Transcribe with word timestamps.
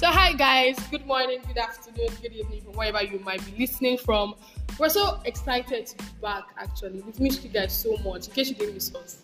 So, 0.00 0.06
hi 0.06 0.32
guys, 0.32 0.78
good 0.90 1.04
morning, 1.04 1.42
good 1.46 1.58
afternoon, 1.58 2.08
good 2.22 2.32
evening, 2.32 2.62
from 2.62 2.72
wherever 2.72 3.02
you 3.04 3.18
might 3.18 3.44
be 3.44 3.66
listening 3.66 3.98
from. 3.98 4.34
We're 4.78 4.88
so 4.88 5.20
excited 5.26 5.88
to 5.88 5.96
be 5.98 6.04
back 6.22 6.44
actually. 6.56 7.02
We've 7.02 7.20
missed 7.20 7.44
you 7.44 7.50
guys 7.50 7.78
so 7.78 7.98
much. 7.98 8.28
In 8.28 8.32
case 8.32 8.48
you 8.48 8.54
didn't 8.54 8.76
miss 8.76 8.94
us, 8.94 9.18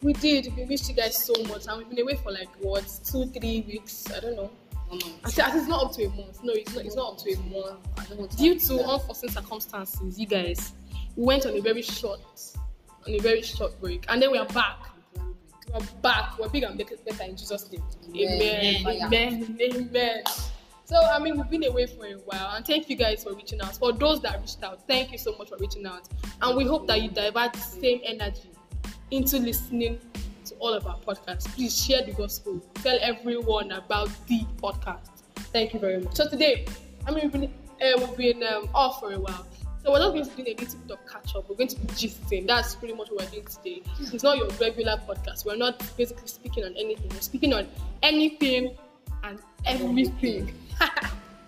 we 0.00 0.14
did. 0.14 0.50
We 0.56 0.64
missed 0.64 0.88
you 0.88 0.94
guys 0.94 1.22
so 1.22 1.34
much, 1.42 1.66
and 1.66 1.76
we've 1.76 1.90
been 1.90 2.00
away 2.00 2.14
for 2.14 2.32
like 2.32 2.48
what 2.62 2.90
two, 3.04 3.26
three 3.38 3.66
weeks. 3.68 4.10
I 4.16 4.20
don't 4.20 4.36
know. 4.36 4.50
I 4.90 5.30
think 5.30 5.56
it's 5.56 5.68
not 5.68 5.84
up 5.84 5.92
to 5.96 6.04
a 6.06 6.08
month. 6.08 6.42
No, 6.42 6.54
it's 6.54 6.74
not. 6.74 6.86
It's 6.86 6.96
not 6.96 7.12
up 7.12 7.18
to 7.18 7.30
a 7.34 8.16
month. 8.16 8.38
Due 8.38 8.58
to 8.58 8.82
unforeseen 8.82 9.28
circumstances, 9.28 10.18
you 10.18 10.26
guys, 10.26 10.72
we 11.16 11.24
went 11.26 11.44
on 11.44 11.54
a 11.54 11.60
very 11.60 11.82
short, 11.82 12.20
on 13.06 13.12
a 13.12 13.18
very 13.18 13.42
short 13.42 13.78
break, 13.78 14.06
and 14.08 14.22
then 14.22 14.32
we 14.32 14.38
are 14.38 14.46
back. 14.46 14.93
We're 15.74 15.80
back. 16.02 16.38
We're 16.38 16.48
big 16.48 16.62
and 16.62 16.78
better 16.78 17.24
in 17.24 17.36
Jesus' 17.36 17.68
name. 17.72 17.82
Amen. 18.14 18.86
Amen. 18.86 19.12
Amen. 19.12 19.58
Amen. 19.60 20.22
So 20.84 20.96
I 20.96 21.18
mean, 21.18 21.36
we've 21.36 21.50
been 21.50 21.64
away 21.64 21.86
for 21.86 22.06
a 22.06 22.12
while, 22.12 22.54
and 22.54 22.64
thank 22.64 22.88
you 22.88 22.94
guys 22.94 23.24
for 23.24 23.34
reaching 23.34 23.60
out. 23.60 23.76
For 23.76 23.92
those 23.92 24.20
that 24.22 24.40
reached 24.40 24.62
out, 24.62 24.86
thank 24.86 25.10
you 25.10 25.18
so 25.18 25.34
much 25.36 25.48
for 25.48 25.56
reaching 25.56 25.84
out, 25.84 26.08
and 26.42 26.56
we 26.56 26.64
hope 26.64 26.86
that 26.86 27.02
you 27.02 27.10
divert 27.10 27.54
the 27.54 27.58
same 27.58 28.00
energy 28.04 28.52
into 29.10 29.38
listening 29.38 29.98
to 30.44 30.54
all 30.60 30.72
of 30.72 30.86
our 30.86 30.98
podcasts. 30.98 31.48
Please 31.56 31.76
share 31.76 32.04
the 32.04 32.12
gospel. 32.12 32.60
Tell 32.74 32.98
everyone 33.00 33.72
about 33.72 34.10
the 34.28 34.46
podcast. 34.62 35.08
Thank 35.52 35.74
you 35.74 35.80
very 35.80 36.00
much. 36.02 36.14
So 36.14 36.28
today, 36.28 36.66
I 37.04 37.10
mean, 37.10 37.24
we've 37.24 37.32
been 37.32 37.54
uh, 37.82 37.98
we've 37.98 38.16
been 38.16 38.44
um, 38.44 38.68
off 38.74 39.00
for 39.00 39.12
a 39.12 39.18
while. 39.18 39.44
So 39.84 39.92
we're 39.92 39.98
not 39.98 40.12
going 40.12 40.24
to 40.24 40.30
do 40.30 40.42
a 40.42 40.56
little 40.56 40.78
bit 40.78 40.90
of 40.92 41.06
catch 41.06 41.36
up. 41.36 41.46
We're 41.46 41.56
going 41.56 41.68
to 41.68 41.78
be 41.78 41.86
gisting. 41.88 42.46
That's 42.46 42.74
pretty 42.74 42.94
much 42.94 43.10
what 43.10 43.20
we're 43.20 43.30
doing 43.30 43.44
today. 43.44 43.82
It's 44.00 44.24
not 44.24 44.38
your 44.38 44.48
regular 44.58 44.96
podcast. 45.06 45.44
We're 45.44 45.56
not 45.56 45.78
basically 45.98 46.26
speaking 46.26 46.64
on 46.64 46.74
anything. 46.74 47.10
We're 47.10 47.20
speaking 47.20 47.52
on 47.52 47.68
anything 48.02 48.78
and 49.24 49.38
everything. 49.66 50.54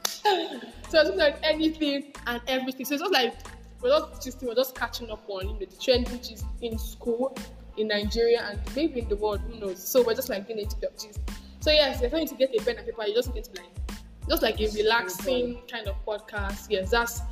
so 0.05 1.01
it's 1.01 1.17
like 1.17 1.39
anything 1.42 2.12
and 2.27 2.42
everything. 2.47 2.84
So 2.84 2.97
it's 2.97 3.03
just 3.03 3.12
like 3.14 3.33
we're 3.81 3.89
not 3.89 4.20
just 4.23 4.42
we're 4.42 4.55
just 4.55 4.75
catching 4.75 5.11
up 5.11 5.25
on 5.29 5.48
you 5.48 5.53
know 5.55 5.59
the 5.61 5.77
trend 5.83 6.07
which 6.11 6.31
is 6.31 6.45
in 6.61 6.79
school 6.79 7.34
in 7.79 7.89
Nigeria 7.89 8.42
and 8.51 8.61
maybe 8.77 9.01
in 9.01 9.09
the 9.09 9.17
world, 9.17 9.41
who 9.51 9.59
knows. 9.59 9.83
So 9.83 10.05
we're 10.05 10.14
just 10.14 10.29
like 10.29 10.47
doing 10.47 10.59
a 10.59 10.67
tip 10.67 10.83
of 10.83 10.98
gist. 10.98 11.20
So 11.61 11.70
yes, 11.70 11.97
if 11.97 12.03
you're 12.03 12.11
going 12.11 12.29
to 12.29 12.34
get 12.34 12.55
a 12.55 12.62
pen 12.62 12.77
and 12.77 12.87
paper, 12.87 13.07
you 13.07 13.14
just 13.14 13.34
need 13.34 13.45
to 13.45 13.62
like 13.62 13.98
just 14.29 14.42
like 14.42 14.61
a 14.61 14.69
relaxing 14.73 15.62
kind 15.70 15.89
of 15.89 15.97
podcast. 16.05 16.67
Yes, 16.69 16.91
that's 16.91 17.23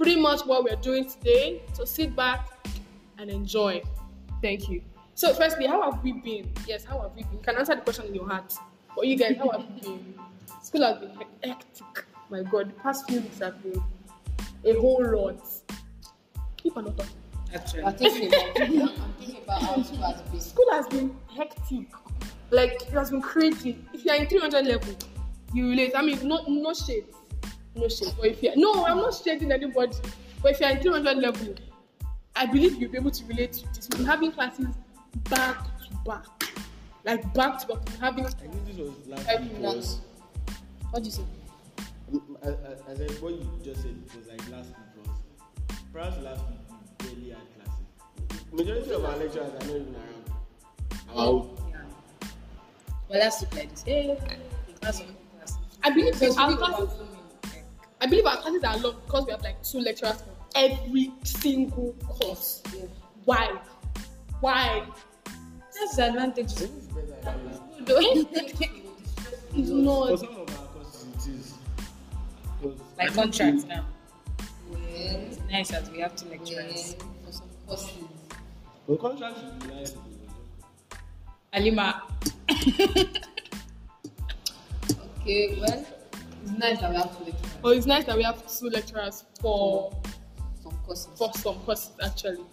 pretty 0.00 0.18
much 0.18 0.46
what 0.46 0.64
we're 0.64 0.76
doing 0.76 1.04
today. 1.04 1.60
So 1.74 1.84
sit 1.84 2.16
back 2.16 2.48
and 3.18 3.28
enjoy. 3.28 3.82
Thank 4.40 4.70
you. 4.70 4.80
So, 5.14 5.34
firstly, 5.34 5.66
how 5.66 5.82
have 5.82 6.02
we 6.02 6.12
been? 6.12 6.50
Yes, 6.66 6.84
how 6.84 7.02
have 7.02 7.14
we 7.14 7.22
been? 7.22 7.32
You 7.34 7.38
can 7.40 7.56
answer 7.56 7.74
the 7.74 7.82
question 7.82 8.06
in 8.06 8.14
your 8.14 8.26
heart. 8.26 8.54
But 8.96 9.06
you 9.06 9.18
guys, 9.18 9.36
how 9.36 9.50
have 9.50 9.66
you 9.76 9.82
been? 9.82 10.14
School 10.62 10.84
has 10.84 10.98
been 10.98 11.10
hectic. 11.44 12.06
My 12.30 12.42
God, 12.44 12.70
the 12.70 12.80
past 12.80 13.06
few 13.06 13.20
weeks 13.20 13.40
have 13.40 13.62
been 13.62 13.82
a 14.64 14.80
whole 14.80 15.04
lot. 15.04 15.44
Keep 16.56 16.78
on 16.78 16.84
talking. 16.86 17.06
Actually, 17.52 17.84
I'm 17.84 17.94
thinking 17.94 18.28
about, 18.28 18.60
I'm 18.62 19.14
thinking 19.18 19.42
about 19.42 19.62
how 19.62 19.82
school 19.82 20.00
has 20.00 20.22
been. 20.22 20.40
School 20.40 20.70
has 20.70 20.86
been 20.86 21.16
hectic. 21.36 21.88
Like, 22.50 22.72
it 22.80 22.92
has 22.92 23.10
been 23.10 23.20
crazy. 23.20 23.84
If 23.92 24.06
you're 24.06 24.14
in 24.14 24.26
300 24.26 24.64
level, 24.64 24.94
you 25.52 25.68
relate. 25.68 25.92
I 25.94 26.00
mean, 26.00 26.26
no, 26.26 26.42
no 26.48 26.72
shades. 26.72 27.14
No 27.80 27.88
shade. 27.88 28.12
But 28.18 28.26
if 28.26 28.42
you're, 28.42 28.56
no, 28.56 28.84
I'm 28.84 28.98
not 28.98 29.14
shading 29.14 29.50
anybody. 29.52 29.96
But 30.42 30.52
if 30.52 30.60
you're 30.60 30.70
in 30.70 30.80
300 30.80 31.16
level, 31.16 31.54
I 32.36 32.44
believe 32.46 32.76
you'll 32.76 32.90
be 32.90 32.98
able 32.98 33.10
to 33.10 33.24
relate 33.24 33.54
to 33.54 33.66
this. 33.74 33.88
We've 33.90 33.98
been 34.00 34.06
having 34.06 34.32
classes 34.32 34.66
back 35.30 35.64
to 35.64 35.94
back. 36.04 36.26
Like, 37.04 37.32
back 37.32 37.58
to 37.60 37.66
back. 37.68 37.78
We've 37.78 37.84
been 37.86 38.00
having 38.00 38.26
I 38.26 38.28
think 38.30 38.66
this 38.66 38.76
was 38.76 38.92
last 39.06 39.26
Every 39.28 39.48
week. 39.48 39.84
What 40.90 41.02
do 41.02 41.06
you 41.06 41.10
say? 41.10 41.22
Mm, 42.12 42.20
mm, 42.20 42.36
I, 42.44 42.48
I, 42.48 42.92
I 42.92 42.96
said 42.96 43.10
what 43.22 43.32
you 43.32 43.48
just 43.64 43.82
said 43.82 43.96
was 44.14 44.26
like 44.26 44.50
last 44.50 44.68
week 44.68 45.06
was 45.06 45.76
perhaps 45.92 46.18
last 46.22 46.42
week 46.50 46.58
we 47.00 47.06
barely 47.06 47.30
had 47.30 47.38
classes. 47.56 48.52
Majority 48.52 48.90
of 48.90 49.04
our 49.04 49.16
lecturers 49.16 49.48
are 49.48 49.52
not 49.52 49.64
even 49.64 49.94
around. 49.94 51.16
Our, 51.16 51.32
Well, 51.32 51.48
let's 53.08 53.40
look 53.40 53.54
like 53.54 53.70
this. 53.70 53.82
Hey, 53.84 54.18
class 54.80 55.00
of 55.00 55.06
class. 55.34 55.58
I 55.82 55.90
believe 55.90 56.12
Because 56.12 56.36
our 56.36 56.56
classes, 56.56 56.90
filming. 56.92 57.19
I 58.00 58.06
believe 58.06 58.26
our 58.26 58.36
classes 58.38 58.64
are 58.64 58.78
long 58.78 58.96
because 59.06 59.26
we 59.26 59.32
have 59.32 59.42
like 59.42 59.62
two 59.62 59.80
lecturers 59.80 60.22
for 60.22 60.28
every 60.54 61.12
single 61.24 61.92
course. 62.08 62.62
Yeah. 62.74 62.84
Why? 63.24 63.58
Why? 64.40 64.86
That's 65.78 65.96
the 65.96 66.08
advantage. 66.08 66.52
it's 66.52 66.60
better 66.66 67.06
than 67.22 67.46
last. 67.46 68.62
It's 69.52 69.68
For 69.68 69.74
not. 69.74 70.18
some 70.20 70.28
of 70.28 70.38
our 70.60 70.66
courses 70.68 71.06
it 71.26 71.30
is. 71.32 71.54
'Cause 72.62 72.78
I 72.98 73.02
Like 73.04 73.12
think 73.12 73.14
contracts 73.14 73.64
now. 73.64 73.84
Well, 74.70 74.80
It's 74.86 75.38
nice 75.50 75.68
that 75.70 75.90
we 75.92 75.98
have 76.00 76.14
two 76.14 76.28
lecturers. 76.28 76.94
well, 77.00 77.08
for 77.26 77.32
some 77.32 77.48
courses. 77.66 77.90
The 78.86 78.96
contract 78.96 79.38
should 79.40 79.58
be 79.68 79.74
nice. 79.74 79.94
Alima. 81.52 82.02
Okay, 85.20 85.58
well, 85.60 85.84
it's 86.42 86.52
nice 86.52 86.80
that 86.80 86.90
we 86.90 86.96
have 86.96 87.16
to 87.16 87.24
lecture 87.24 87.48
But 87.62 87.76
it's 87.76 87.86
nice 87.86 88.04
that 88.04 88.16
we 88.16 88.22
have 88.22 88.58
two 88.58 88.68
lecturers 88.68 89.24
for 89.40 89.92
some 90.62 90.72
courses. 90.86 91.08
for 91.16 91.32
some 91.34 91.54
courses 91.60 91.92
actually. 92.02 92.44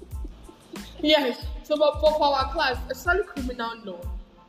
yes. 1.00 1.44
So 1.62 1.76
but 1.76 2.00
for, 2.00 2.12
for 2.14 2.34
our 2.34 2.52
class, 2.52 2.76
especially 2.90 3.24
criminal 3.24 3.72
law, 3.84 4.00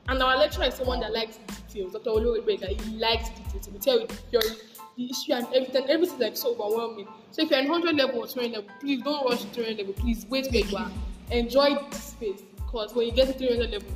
and 0.08 0.22
our 0.22 0.38
lecturer 0.38 0.66
is 0.66 0.76
someone 0.76 1.00
that 1.02 1.14
likes 1.14 1.38
details. 1.68 1.94
Dr. 1.94 2.10
Oluwebega, 2.10 2.82
he 2.82 2.98
likes 2.98 3.30
details. 3.30 3.66
He 3.66 3.72
will 3.72 3.80
tell 3.80 4.00
you 4.00 4.08
the 4.08 4.16
theory, 4.16 4.56
the 4.98 5.10
issue, 5.10 5.34
and 5.34 5.46
everything. 5.54 5.90
Everything 5.90 6.16
is 6.16 6.22
like 6.22 6.38
so 6.38 6.56
overwhelming. 6.56 7.08
So 7.32 7.44
if 7.44 7.50
you're 7.50 7.60
in 7.60 7.70
100 7.70 7.96
level 7.96 8.24
or 8.24 8.28
20 8.28 8.50
level, 8.50 8.70
please 8.80 9.02
don't 9.04 9.30
rush 9.30 9.42
to 9.42 9.48
300 9.48 9.78
level. 9.78 9.94
Please 9.94 10.26
wait 10.30 10.52
where 10.52 10.66
you 10.66 10.78
are. 10.78 10.92
Enjoy 11.30 11.76
this 11.90 12.04
space 12.04 12.42
because 12.56 12.94
when 12.94 13.08
you 13.08 13.14
get 13.14 13.28
to 13.28 13.34
300 13.34 13.72
level, 13.72 13.90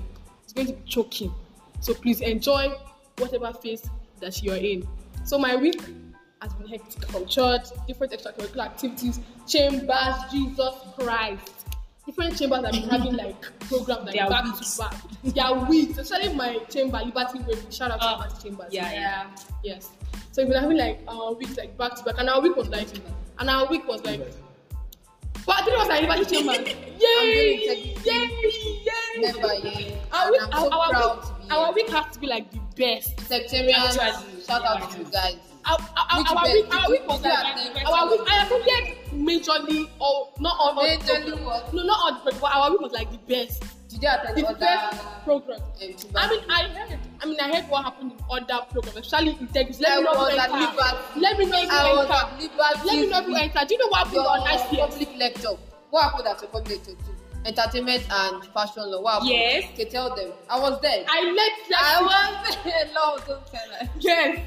it's 0.43 0.53
going 0.53 0.67
to 0.67 0.73
be 0.73 0.81
choking. 0.87 1.33
So 1.81 1.93
please 1.93 2.21
enjoy 2.21 2.73
whatever 3.17 3.51
phase 3.53 3.89
that 4.19 4.41
you're 4.43 4.55
in. 4.55 4.87
So 5.23 5.37
my 5.37 5.55
week 5.55 5.81
has 6.41 6.53
been 6.53 6.67
hectic 6.67 7.05
from 7.09 7.25
church, 7.27 7.63
different 7.87 8.13
extracurricular 8.13 8.65
activities, 8.65 9.19
chambers, 9.47 10.15
Jesus 10.31 10.73
Christ. 10.97 11.51
Different 12.05 12.37
chambers 12.37 12.63
have 12.63 12.71
been 12.73 12.87
having 12.89 13.13
like 13.15 13.41
programs 13.61 14.05
like 14.05 14.29
back 14.29 14.43
weeks. 14.45 14.75
to 14.77 14.83
back. 14.83 14.95
Their 15.23 15.53
weeks, 15.67 15.97
especially 15.97 16.35
my 16.35 16.57
chamber, 16.69 16.99
Liberty 17.03 17.39
Way. 17.39 17.55
Shout 17.71 17.89
out 17.91 17.99
to 18.01 18.07
Oh, 18.07 18.17
Liberty 18.19 18.49
Chambers. 18.49 18.67
yeah, 18.71 18.91
yeah. 18.93 19.27
Yes. 19.63 19.89
So 20.31 20.43
we've 20.43 20.51
been 20.51 20.61
having 20.61 20.77
like 20.77 20.99
our 21.07 21.33
weeks 21.33 21.57
like 21.57 21.75
back 21.77 21.95
to 21.95 22.03
back, 22.03 22.15
and 22.19 22.29
our 22.29 22.41
week 22.41 22.55
was 22.55 22.69
like, 22.69 22.89
and 23.39 23.49
our 23.49 23.65
week 23.67 23.87
was 23.87 24.03
like, 24.05 24.21
but 25.47 25.55
I 25.55 25.63
think 25.63 25.75
it 25.75 25.79
was 25.79 25.87
like 25.87 26.01
Liberty 26.01 26.35
Chambers. 26.35 26.75
Yay! 26.99 27.95
Yay! 28.05 28.25
Yay! 28.85 29.21
Never, 29.21 29.53
yeah. 29.55 29.95
Our 30.13 30.31
week, 30.31 30.41
I'm 30.43 30.51
so 30.51 30.69
our 30.71 30.89
proud 30.91 31.17
week, 31.23 31.33
week 31.75 31.89
has 31.89 32.13
to 32.13 32.19
be 32.19 32.27
like 32.27 32.49
the 32.51 32.59
best. 32.75 33.19
Secretarians, 33.21 33.97
Actually, 33.97 34.41
shout 34.41 34.63
out 34.65 34.89
to 34.91 34.97
yeah. 34.97 35.05
you 35.05 35.11
guys. 35.11 35.37
Our, 35.67 35.77
our, 35.79 36.25
our, 36.37 36.43
week, 36.53 36.75
our 36.75 36.89
week 36.91 37.01
you- 37.01 37.07
was 37.07 37.23
you 37.23 37.29
like 37.29 37.57
attend? 37.57 37.87
our 37.87 38.09
week. 38.11 38.21
I 38.27 38.45
attended 38.45 38.97
majorly 39.13 39.89
or 39.99 40.29
not 40.39 40.55
all. 40.59 40.75
Majorly 40.75 41.43
what? 41.43 41.73
No, 41.73 41.83
not 41.83 41.99
all 41.99 42.13
the 42.13 42.19
programs, 42.31 42.41
but 42.41 42.51
our 42.55 42.71
week 42.71 42.81
was 42.81 42.91
like 42.91 43.11
the 43.11 43.17
best. 43.17 43.63
Did 43.89 44.03
you 44.03 44.09
attend 44.09 44.37
The 44.37 44.45
other 44.47 44.59
best 44.59 45.23
program. 45.23 45.59
um, 45.61 45.95
I 46.15 46.29
mean, 46.29 46.39
I 46.49 46.63
heard. 46.67 46.99
I 47.21 47.25
mean, 47.25 47.39
I 47.39 47.55
heard 47.55 47.69
what 47.69 47.83
happened 47.85 48.11
in 48.11 48.17
other 48.29 48.65
programs, 48.71 48.97
especially 48.97 49.37
in 49.39 49.47
Texas. 49.47 49.79
Let 49.79 49.91
I 49.93 49.97
me 49.97 50.03
know 50.03 50.13
who 50.13 50.37
at 50.37 50.51
enter. 50.51 51.19
Let 51.19 51.37
me 51.39 51.45
know 51.45 51.57
if 51.57 51.71
you 51.71 51.99
enter. 52.01 52.85
Let 52.85 52.95
me 52.97 53.07
know 53.09 53.19
if 53.21 53.27
you 53.27 53.35
enter. 53.35 53.65
Do 53.65 53.73
you 53.73 53.79
know 53.79 53.87
what 53.87 54.07
happened 54.07 54.19
on 54.27 54.39
ICS? 54.47 54.79
public 54.89 55.17
lecture. 55.17 55.55
What 55.89 56.03
happened 56.03 56.27
at 56.27 56.41
your 56.41 56.51
public 56.51 56.77
lecture? 56.87 57.14
Entertainment 57.45 58.03
and 58.09 58.43
fashion 58.47 58.83
law. 58.91 59.01
What 59.01 59.13
happened? 59.13 59.29
Yes. 59.29 59.63
Okay, 59.73 59.85
tell 59.85 60.15
them. 60.15 60.31
I 60.49 60.59
was 60.59 60.81
there. 60.81 61.05
I 61.07 61.21
led 61.21 61.51
that. 61.69 61.83
I 61.83 62.01
was 62.01 62.57
there. 62.63 62.85
No, 62.93 63.17
don't 63.27 63.45
tell 63.47 63.69
her. 63.79 63.89
Yes, 63.99 64.39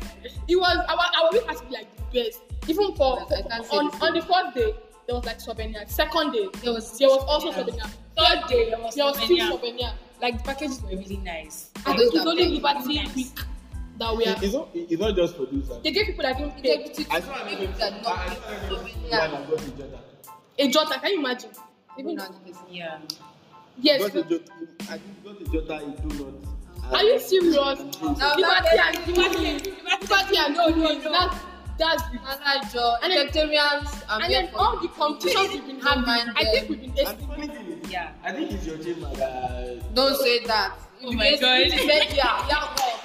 it 0.49 0.57
was 0.57 0.77
our 0.89 1.23
our 1.25 1.31
week 1.33 1.45
has 1.47 1.61
to 1.61 1.67
be 1.67 1.75
like 1.75 1.87
the 2.13 2.25
best. 2.25 2.41
Even 2.69 2.95
for, 2.97 3.21
I 3.23 3.43
can't 3.43 3.73
on 3.73 3.87
the 3.89 4.05
on 4.05 4.15
the 4.15 4.23
first 4.23 4.55
day 4.55 4.75
there 5.07 5.15
was 5.17 5.25
like 5.25 5.41
souvenir. 5.41 5.85
Second 5.87 6.33
day 6.33 6.49
There 6.63 6.73
was 6.73 6.99
there 6.99 7.09
was 7.09 7.25
also 7.25 7.49
yeah. 7.49 7.55
souvenir. 7.57 7.85
Third 8.17 8.49
day, 8.49 8.71
there 8.71 8.79
was 8.81 8.95
there 8.95 9.05
was 9.07 9.17
still 9.17 9.29
souvenir. 9.29 9.51
souvenir. 9.53 9.93
Like 10.21 10.39
the 10.39 10.45
packages 10.45 10.83
were 10.83 10.89
really 10.91 11.17
nice. 11.19 11.71
I 11.87 11.93
those 11.97 12.11
think 12.11 12.15
it's 12.17 12.27
only 12.27 12.43
very 12.43 12.55
Liberty 12.57 12.95
nice. 12.97 13.15
week 13.15 13.39
that 13.99 14.17
we 14.17 14.27
are. 14.27 14.37
It's 14.43 14.53
not, 14.55 14.69
it's 14.75 15.01
not 15.01 15.15
just 15.17 15.37
for 15.37 15.47
those. 15.47 15.83
They 15.83 15.93
gave 15.93 16.07
people 16.07 16.25
that 16.25 16.37
didn't 16.37 16.61
pay 16.63 16.75
Integrity 16.83 17.07
I 17.11 17.21
saw 17.21 17.33
an 17.43 17.57
people 17.57 17.79
that 17.79 17.93
I 17.93 18.01
not 18.03 18.19
I 18.19 18.35
saw 18.35 18.49
an 18.49 18.55
event. 18.57 18.69
souvenir. 18.69 19.09
Yeah, 19.09 19.19
I 19.21 19.31
got 19.31 19.49
the 19.49 19.71
Jota. 19.71 19.99
a 20.59 20.69
jota. 20.69 21.01
Can 21.01 21.13
you 21.13 21.19
imagine? 21.21 21.51
Even 21.99 22.17
the 22.17 22.23
case. 22.45 22.57
Yeah. 22.71 22.99
yes. 23.81 24.11
The 24.13 24.23
Jota. 24.23 24.43
I 24.91 24.99
think 24.99 25.53
Jota. 25.53 25.75
It 25.77 26.09
do 26.09 26.25
not. 26.25 26.95
Are 26.95 27.03
you 27.03 27.19
serious? 27.19 27.57
Liberty 27.57 28.43
that- 28.43 28.95
and 28.97 29.17
Liberty, 29.17 29.73
Liberty 30.01 30.37
and 30.39 30.55
no, 30.55 30.69
no, 30.69 30.99
no. 30.99 31.11
That's 31.11 31.37
that's 31.79 32.03
the 32.11 32.19
And 33.03 33.13
then- 33.13 33.27
Secretarians, 33.27 33.91
and 34.09 34.25
here 34.25 34.43
then 34.43 34.55
all 34.55 34.81
the 34.81 34.89
competitions 34.89 35.49
we've 35.53 35.67
been 35.67 35.81
having. 35.81 36.33
I 36.37 36.45
think 36.45 36.69
we've 36.71 36.81
been 36.81 37.07
And 37.07 37.85
is, 37.85 37.91
Yeah. 37.91 38.13
I 38.25 38.33
think 38.33 38.51
it's 38.53 38.67
your 38.67 38.79
chamber 38.79 39.11
that. 39.17 39.95
Don't 39.95 40.17
say 40.17 40.45
that. 40.47 40.73
Oh 41.05 41.13
my 41.13 41.31
God. 41.37 41.61
Yeah, 41.67 42.15
yeah, 42.15 42.75
well. 42.77 43.01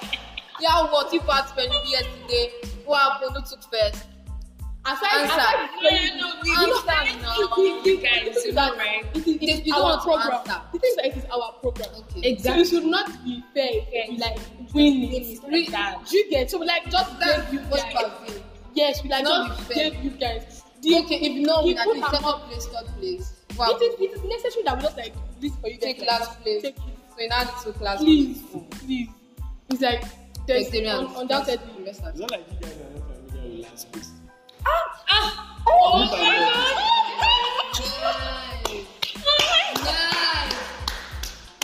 Yeah, 0.60 0.90
what 0.92 1.12
if 1.12 1.28
I 1.28 1.46
spent 1.46 1.72
yesterday? 1.88 2.50
What 2.84 3.00
happened? 3.12 3.36
Who 3.36 3.42
took 3.42 3.62
first? 3.70 4.04
Aside, 4.86 5.20
Answer. 5.22 5.40
aside 5.40 5.70
No, 5.82 5.90
no, 5.90 6.28
no, 6.28 6.34
we 6.42 6.50
Answer 6.50 6.66
don't 6.66 7.22
now. 7.22 7.34
the, 7.36 7.80
the, 7.84 7.96
Guys, 8.04 8.44
you 8.44 8.52
know, 8.52 8.76
right? 8.76 9.04
it 9.14 9.26
is, 9.26 9.60
it 9.60 9.66
is 9.66 9.72
our 9.72 9.98
program. 10.00 10.32
answer. 10.40 10.60
The 10.72 10.78
thing 10.78 10.90
is 10.90 10.96
that 10.96 11.06
it 11.06 11.16
is 11.16 11.24
our 11.32 11.52
program. 11.62 11.88
Okay. 12.00 12.36
So 12.36 12.52
it 12.54 12.66
should 12.68 12.84
not 12.84 13.24
be 13.24 13.42
fair. 13.54 13.68
if 13.72 14.10
we, 14.10 14.16
like 14.18 14.38
win 14.74 15.02
it. 15.10 15.42
Like 15.50 15.70
that. 15.70 16.04
Do 16.06 16.16
you 16.18 16.30
get? 16.30 16.50
So 16.50 16.58
we 16.58 16.66
like 16.66 16.84
just 16.90 17.18
That's 17.18 17.50
give 17.50 17.62
you 17.62 17.68
what 17.68 17.80
guys. 17.94 18.12
you. 18.28 18.42
Yes, 18.74 19.02
we 19.02 19.08
like 19.08 19.24
Not 19.24 19.56
just 19.56 19.68
give 19.72 19.94
you 20.04 20.10
guys. 20.10 20.62
The, 20.82 20.96
Okay, 20.98 21.16
if 21.16 21.46
no 21.46 21.62
win, 21.64 21.78
at 21.78 21.84
people 21.84 21.94
least 21.94 22.06
are 22.08 22.10
second 22.16 22.22
not- 22.28 22.42
place, 22.50 22.66
third 22.66 22.86
place. 22.98 23.32
Wow. 23.56 23.66
It 23.70 23.82
is, 23.84 23.94
it 24.00 24.12
is 24.18 24.24
necessary 24.24 24.64
that 24.64 24.76
we 24.76 24.82
just 24.82 24.96
like 24.98 25.14
this 25.40 25.52
for 25.56 25.68
you 25.68 25.78
guys. 25.78 25.94
Take 25.94 26.06
last 26.06 26.42
place. 26.42 26.62
Take. 26.62 26.76
So 26.76 27.20
you 27.20 27.28
now 27.30 27.42
need 27.44 27.54
to 27.64 27.72
class. 27.72 27.98
Please, 28.00 28.42
please. 28.84 29.08
It's 29.70 29.80
like 29.80 30.04
there's 30.46 30.68
Vegetarians. 30.68 31.16
undoubtedly. 31.16 31.84
Rest 31.86 32.00
assured. 32.00 32.12
It's 32.12 32.20
not 32.20 32.30
like 32.32 32.46
you 32.52 32.58
guys 32.60 32.76
are 32.76 32.90
not 33.00 33.08
familiar 33.32 33.56
with 33.56 33.70
last 33.70 33.92
place. 33.92 34.10
Oh. 34.66 35.64
oh 35.66 36.08
nice. 36.12 36.64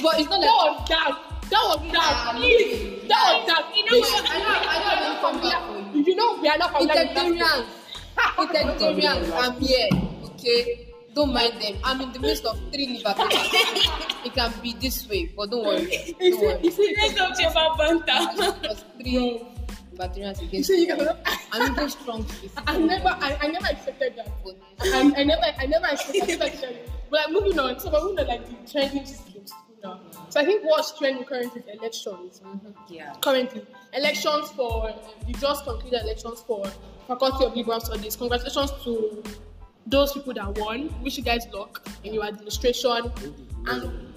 But 0.03 0.19
it's 0.19 0.31
not 0.31 0.41
that 0.41 0.49
like 0.49 0.81
was 0.81 0.89
dark. 0.89 1.17
That 1.51 1.63
was 1.69 1.93
dark. 1.93 2.37
Please, 2.37 3.09
that 3.09 3.21
was 3.21 3.47
dark. 3.47 3.65
You 3.77 3.85
know? 3.85 4.01
I 4.01 4.39
know, 4.41 4.57
I 4.57 4.79
know, 4.81 4.89
I 4.89 4.97
know, 5.01 5.21
come 5.21 5.37
back 5.43 5.61
for 5.69 5.99
you. 5.99 6.17
Know 6.17 6.39
we 6.41 6.49
are 6.49 6.59
not 6.59 6.81
with 6.81 6.89
that. 6.89 7.13
Vegetarians, 7.13 7.67
vegetarians, 8.39 9.31
I'm 9.35 9.61
here, 9.61 9.89
okay? 10.25 10.87
Don't 11.15 11.33
mind 11.35 11.61
them. 11.61 11.77
I'm 11.85 12.01
in 12.01 12.13
the 12.13 12.21
midst 12.21 12.45
of 12.47 12.59
three 12.73 12.97
libertarians. 12.97 13.51
it 14.25 14.33
can 14.33 14.53
be 14.63 14.73
this 14.75 15.09
way, 15.09 15.31
but 15.37 15.51
don't 15.51 15.67
worry. 15.67 16.15
Don't 16.19 16.41
worry. 16.41 16.61
you 16.63 16.71
see, 16.71 16.97
Let's 16.97 17.15
talk 17.15 17.35
about 17.51 17.79
banter. 17.79 18.61
Because 18.61 18.85
three 19.01 19.43
libertarians 19.93 20.41
you 20.41 20.49
against 20.49 20.69
see, 20.69 20.87
you 20.87 20.97
one. 20.97 21.07
can. 21.07 21.39
I'm 21.53 21.73
even 21.73 21.91
strong. 21.91 22.27
I 22.67 22.79
never, 22.79 23.09
I, 23.09 23.39
I 23.41 23.47
never 23.49 23.67
expected 23.69 24.17
that. 24.17 24.29
I, 24.81 25.13
I 25.17 25.25
never, 25.25 25.43
I 25.59 25.67
never 25.67 25.87
expected, 25.87 26.23
I 26.23 26.27
never 26.27 26.45
expected. 26.45 26.91
But 27.11 27.21
like 27.21 27.33
moving 27.33 27.59
on, 27.59 27.81
so 27.81 27.91
we're 27.91 28.03
moving 28.03 28.21
on 28.21 28.27
like 28.29 28.47
the 28.47 28.71
trending 28.71 29.05
systems 29.05 29.53
now. 29.83 30.01
So 30.29 30.41
I 30.41 30.45
think 30.45 30.65
what's 30.65 30.97
trending 30.99 31.25
currently 31.25 31.63
is 31.63 31.79
elections. 31.79 32.41
Yeah. 32.89 33.15
Currently, 33.21 33.67
elections 33.95 34.51
for 34.51 34.91
um, 34.91 34.97
the 35.27 35.33
just 35.35 35.65
concluded 35.65 36.03
elections 36.03 36.41
for 36.47 36.65
Faculty 37.09 37.45
of 37.45 37.57
Liberal 37.57 37.81
Studies. 37.81 38.17
Congratulations 38.17 38.73
to 38.85 39.23
those 39.87 40.13
people 40.13 40.35
that 40.35 40.57
won. 40.59 40.95
Wish 41.03 41.19
you 41.19 41.25
guys 41.25 41.47
luck 41.53 41.87
in 42.05 42.15
your 42.15 42.25
administration. 42.25 43.11
And 43.67 44.13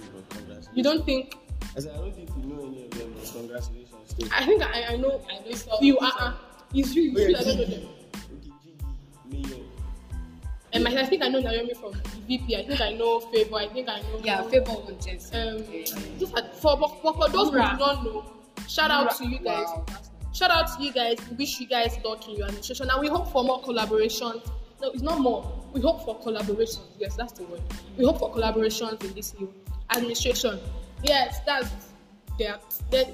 you 0.74 0.82
don't 0.82 1.04
think? 1.04 1.36
I 1.76 1.80
I 1.80 1.82
don't 1.82 2.14
think 2.14 2.30
you 2.36 2.44
know 2.44 2.66
any 2.66 2.84
of 2.84 2.90
them, 2.92 3.14
congratulations. 3.32 3.83
To- 4.08 4.28
I 4.32 4.44
think 4.44 4.62
I, 4.62 4.84
I 4.94 4.96
know. 4.96 5.20
I 5.30 5.48
know 5.48 5.54
some. 5.54 5.78
You, 5.80 5.98
uh, 5.98 6.10
uh, 6.18 6.34
it's 6.74 6.94
you. 6.94 7.02
You, 7.02 7.28
yeah, 7.28 7.38
I 7.38 7.44
don't 7.44 7.56
know 7.56 7.64
them. 7.64 7.88
Okay, 8.14 8.50
Gigi, 8.62 8.76
Mayor. 9.30 9.64
Um, 10.74 10.86
I 10.86 11.06
think 11.06 11.22
I 11.22 11.28
know 11.28 11.40
Naomi 11.40 11.74
from 11.74 11.92
the 11.92 11.98
VP. 12.26 12.56
I 12.56 12.66
think 12.66 12.80
I 12.80 12.92
know 12.92 13.20
Favor. 13.20 13.56
I 13.56 13.68
think 13.68 13.88
I 13.88 14.00
know. 14.00 14.20
Yeah, 14.22 14.42
favor 14.48 14.72
one 14.72 14.98
gents. 15.00 15.30
Um, 15.32 15.58
these 15.68 16.32
are, 16.32 16.42
for, 16.54 16.76
for, 16.76 17.14
for 17.14 17.28
those 17.28 17.50
who 17.50 17.52
do 17.52 17.58
not 17.58 18.04
know, 18.04 18.24
shout 18.68 18.90
out 18.90 19.16
to 19.16 19.26
you 19.26 19.38
guys. 19.38 19.66
Wow. 19.66 19.86
Shout 20.32 20.50
out 20.50 20.76
to 20.76 20.82
you 20.82 20.92
guys. 20.92 21.16
We 21.30 21.36
wish 21.36 21.60
you 21.60 21.68
guys 21.68 21.96
luck 22.04 22.28
in 22.28 22.34
your 22.36 22.46
administration, 22.46 22.90
and 22.90 23.00
we 23.00 23.06
hope 23.06 23.30
for 23.30 23.44
more 23.44 23.62
collaborations. 23.62 24.50
No, 24.82 24.90
it's 24.90 25.02
not 25.02 25.20
more. 25.20 25.64
We 25.72 25.80
hope 25.80 26.04
for 26.04 26.18
collaborations. 26.20 26.82
Yes, 26.98 27.14
that's 27.14 27.32
the 27.34 27.44
word. 27.44 27.62
We 27.96 28.04
hope 28.04 28.18
for 28.18 28.34
collaborations 28.34 29.02
in 29.04 29.14
this 29.14 29.32
new 29.38 29.54
administration. 29.94 30.58
Yes, 31.04 31.38
that's 31.46 31.70
they're, 32.36 32.58
they're 32.90 33.06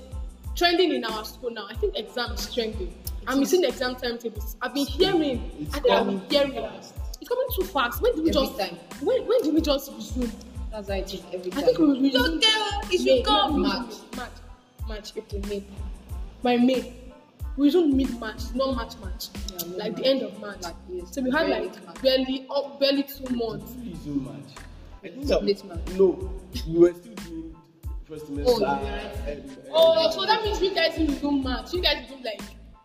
trending 0.60 0.92
in 0.92 1.04
our 1.04 1.24
school 1.24 1.50
now. 1.50 1.66
I 1.70 1.74
think 1.74 1.96
exam 1.96 2.32
is 2.32 2.52
trending. 2.54 2.92
I'm 3.26 3.40
missing 3.40 3.62
the 3.62 3.68
exam 3.68 3.96
timetables. 3.96 4.56
I've 4.62 4.74
been 4.74 4.86
hearing. 4.86 5.50
It's 5.58 5.74
I 5.74 5.80
think 5.80 5.94
I've 5.94 6.06
been 6.06 6.20
hearing. 6.30 6.52
fast. 6.52 6.94
It's 7.20 7.28
coming 7.28 7.46
too 7.56 7.64
fast. 7.64 8.00
When 8.02 8.14
did 8.14 8.24
we 8.24 8.30
Every 8.30 8.46
just? 8.46 8.58
time. 8.58 8.76
When 9.02 9.26
when 9.26 9.42
did 9.42 9.54
we 9.54 9.60
just 9.60 9.90
resume? 9.92 10.30
That's 10.70 10.88
how 10.88 10.94
it 10.94 11.12
is 11.14 11.22
every 11.32 11.50
time. 11.50 11.60
I 11.60 11.66
think 11.66 11.78
we 11.78 11.86
will 11.86 11.94
Don't 11.94 12.04
resume. 12.04 12.40
tell. 12.40 12.80
It 12.82 12.88
May, 12.90 13.16
should 13.16 13.24
come. 13.26 13.62
March, 13.62 13.94
March, 14.16 14.30
March, 14.88 15.12
April, 15.16 15.42
May. 15.48 15.64
By 16.42 16.56
May, 16.56 16.94
we 17.56 17.66
resume 17.66 17.96
mid 17.96 18.18
March, 18.20 18.42
not 18.54 18.76
March, 18.76 18.94
March. 19.02 19.28
Yeah, 19.34 19.66
mid-March. 19.66 19.78
like 19.78 19.96
the 19.96 20.06
end 20.06 20.22
of 20.22 20.38
March. 20.40 20.62
Like, 20.62 20.74
yes, 20.90 21.14
so 21.14 21.22
we 21.22 21.30
had 21.30 21.48
like 21.48 21.84
March. 21.86 22.02
barely, 22.02 22.46
oh, 22.50 22.76
barely 22.80 23.02
two 23.04 23.34
months. 23.34 23.72
Who 23.82 23.90
is 23.90 23.98
so 24.04 24.10
much? 24.10 24.34
I 25.02 25.08
think 25.08 25.16
It's 25.22 25.28
that, 25.30 25.44
late 25.44 25.64
March. 25.64 25.80
no, 25.96 26.30
we 26.68 26.78
were 26.78 26.92
still 26.94 27.14
doing 27.14 27.39
first 28.10 28.26
semester. 28.26 28.52
Oh, 28.52 28.58
you're 28.58 28.68
uh, 28.68 28.82
right. 29.26 29.38
um, 29.38 29.56
Oh, 29.72 30.10
so 30.10 30.26
that 30.26 30.42
means 30.42 30.60
you 30.60 30.74
guys 30.74 30.96
didn't 30.96 31.14
resume 31.14 31.42
March. 31.42 31.72
You 31.72 31.80
guys 31.80 32.02
resumed 32.02 32.24
like 32.24 32.42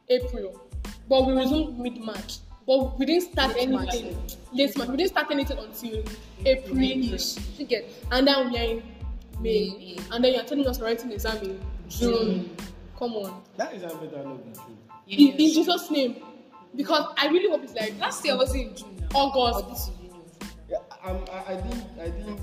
April, 0.10 0.70
but 1.10 1.26
we 1.26 1.34
resumed 1.34 1.80
mid 1.80 1.98
March. 1.98 2.38
But 2.68 2.98
we 2.98 3.06
didn't 3.06 3.32
start 3.32 3.56
Late 3.56 3.70
March, 3.70 3.90
anything 3.94 4.18
late 4.54 4.78
March. 4.78 4.90
We 4.90 4.98
didn't 4.98 5.10
start 5.12 5.28
anything 5.32 5.58
until 5.58 6.04
April-ish. 6.46 7.38
You 7.60 7.66
get, 7.66 7.92
and 8.12 8.28
then 8.28 8.52
we 8.52 8.58
are 8.58 8.64
in 8.64 8.84
May, 9.40 9.70
May. 9.70 9.98
and 10.12 10.24
then 10.24 10.34
you're 10.34 10.44
telling 10.44 10.68
us 10.68 10.80
we're 10.80 10.86
writing 10.86 11.12
exam 11.12 11.38
in 11.44 11.60
June. 11.90 12.56
Come 12.98 13.14
on. 13.14 13.44
That 13.58 13.74
is 13.74 13.84
how 13.84 13.96
better 13.96 14.24
not 14.24 14.44
be 14.46 14.52
true. 14.54 14.78
in, 15.08 15.34
in 15.34 15.38
Jesus' 15.38 15.92
name. 15.92 16.16
Because 16.76 17.14
I 17.18 17.28
really 17.28 17.50
hope 17.50 17.64
it's 17.64 17.74
like 17.74 17.98
Last 18.00 18.26
year 18.26 18.36
was 18.38 18.54
in 18.56 18.76
June 18.76 18.98
now. 19.00 19.08
Oh, 19.14 19.30
August. 19.40 19.70
this 19.70 19.96
is 19.96 20.02
union. 20.02 20.22
Yeah, 20.70 20.78
um, 21.04 21.24
I, 21.32 21.54
I 21.54 21.58
think 21.62 21.84
I 22.02 22.10
think 22.10 22.40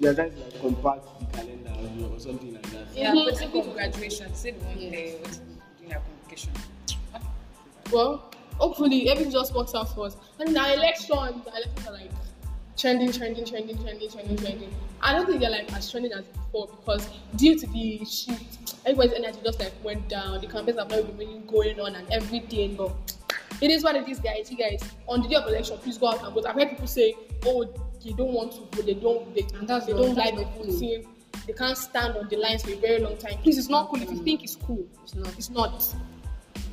they 0.00 0.08
are 0.08 0.14
trying 0.14 0.30
to 0.32 0.38
like 0.40 0.60
compact 0.60 1.04
the 1.20 1.26
calendar 1.36 1.70
or, 2.04 2.16
or 2.16 2.20
something 2.20 2.52
like 2.54 2.70
that. 2.70 2.86
Yeah, 2.94 3.12
Mhm. 3.14 3.24
but 3.26 3.38
people 3.52 3.72
graduation, 3.72 4.34
say 4.34 4.50
the 4.52 4.64
one 4.64 4.78
Yes. 4.78 4.92
day 4.92 5.18
was 5.24 5.36
doing 5.38 5.88
their 5.88 6.00
communication. 6.00 6.52
Well, 7.92 8.30
hopefully 8.58 9.08
everything 9.10 9.32
just 9.32 9.54
works 9.54 9.74
out 9.74 9.94
for 9.94 10.06
us. 10.06 10.16
And 10.40 10.52
now 10.52 10.72
elections, 10.72 11.08
the 11.44 11.50
elections 11.50 11.86
are 11.86 11.92
like 11.92 12.10
trending, 12.76 13.12
trending, 13.12 13.44
trending, 13.44 13.78
trending, 13.82 14.10
trending, 14.10 14.36
trending. 14.36 14.74
I 15.00 15.12
don't 15.12 15.26
think 15.26 15.40
they're 15.40 15.50
like 15.50 15.72
as 15.72 15.90
trending 15.90 16.12
as 16.12 16.24
before 16.24 16.66
because 16.68 17.08
due 17.36 17.58
to 17.58 17.66
the 17.68 18.04
shift, 18.04 18.74
everybody's 18.84 19.12
energy 19.14 19.38
just 19.44 19.60
like 19.60 19.72
went 19.84 20.08
down. 20.08 20.40
The 20.40 20.46
campaigns 20.48 20.78
have 20.78 20.90
not 20.90 21.06
been 21.06 21.16
really 21.16 21.38
going 21.46 21.80
on 21.80 21.94
and 21.94 22.10
everything. 22.12 22.74
But 22.76 22.92
it 23.60 23.70
is 23.70 23.82
what 23.84 23.96
it 23.96 24.08
is, 24.08 24.18
guys. 24.20 24.50
You 24.50 24.56
guys, 24.56 24.82
on 25.08 25.22
the 25.22 25.28
day 25.28 25.36
of 25.36 25.46
election, 25.46 25.78
please 25.78 25.98
go 25.98 26.08
out 26.08 26.22
and 26.24 26.34
vote. 26.34 26.46
I've 26.46 26.54
heard 26.54 26.70
people 26.70 26.86
say, 26.86 27.14
"Oh, 27.44 27.64
they 28.04 28.12
don't 28.12 28.32
want 28.32 28.52
to 28.52 28.58
vote. 28.76 28.86
They 28.86 28.94
don't. 28.94 29.34
They, 29.34 29.46
And 29.58 29.66
that's 29.68 29.86
they 29.86 29.92
don't 29.92 30.14
like 30.16 30.34
voting. 30.56 31.06
They 31.46 31.52
can't 31.52 31.78
stand 31.78 32.16
on 32.16 32.28
the 32.28 32.36
lines 32.36 32.64
for 32.64 32.70
a 32.72 32.76
very 32.76 32.98
long 32.98 33.16
time. 33.18 33.38
Please, 33.38 33.56
it's 33.58 33.68
not 33.68 33.88
cool. 33.88 34.02
If 34.02 34.10
you 34.10 34.18
think 34.22 34.42
it's 34.42 34.56
cool, 34.56 34.84
It's 35.04 35.14
not. 35.14 35.28
it's 35.38 35.50
not. 35.50 35.74
It's 35.74 35.94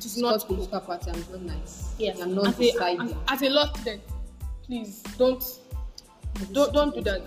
It's 0.06 0.16
not 0.16 0.40
cool. 0.40 0.56
political 0.56 0.80
party. 0.80 1.10
I'm 1.10 1.20
not 1.30 1.42
nice. 1.56 1.94
Yes, 1.98 2.20
I'm 2.20 2.34
not 2.34 2.48
as 2.48 2.60
a, 2.60 3.00
as, 3.00 3.14
as 3.28 3.42
a 3.42 3.48
law 3.50 3.66
student, 3.72 4.02
please 4.66 5.02
don't 5.16 5.42
don't 6.52 6.72
don't 6.72 6.94
do 6.94 7.00
that. 7.02 7.22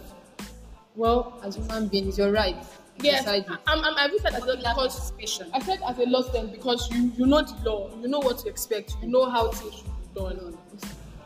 Well, 0.95 1.39
As 1.43 1.57
a 1.57 1.61
human 1.61 1.87
being, 1.87 2.07
it's 2.09 2.17
your 2.17 2.31
right. 2.31 2.57
Yes, 3.03 3.23
decide 3.23 3.43
it. 3.43 3.59
I'm, 3.67 3.83
I'm, 3.83 3.95
I 3.97 4.17
said 4.21 4.33
as 4.33 4.43
a 4.43 4.55
because. 4.57 5.13
I 5.53 5.59
said 5.59 5.79
as 5.87 5.97
a 5.99 6.03
law 6.05 6.21
student 6.21 6.51
because 6.53 6.89
you 6.91 7.11
you 7.17 7.25
know 7.25 7.41
the 7.41 7.55
law, 7.69 7.89
you 8.01 8.07
know 8.07 8.19
what 8.19 8.39
to 8.39 8.49
expect, 8.49 8.95
you 9.01 9.07
know 9.09 9.29
how 9.29 9.49
things 9.51 9.75
should 9.75 9.85
be 10.13 10.19
done. 10.19 10.57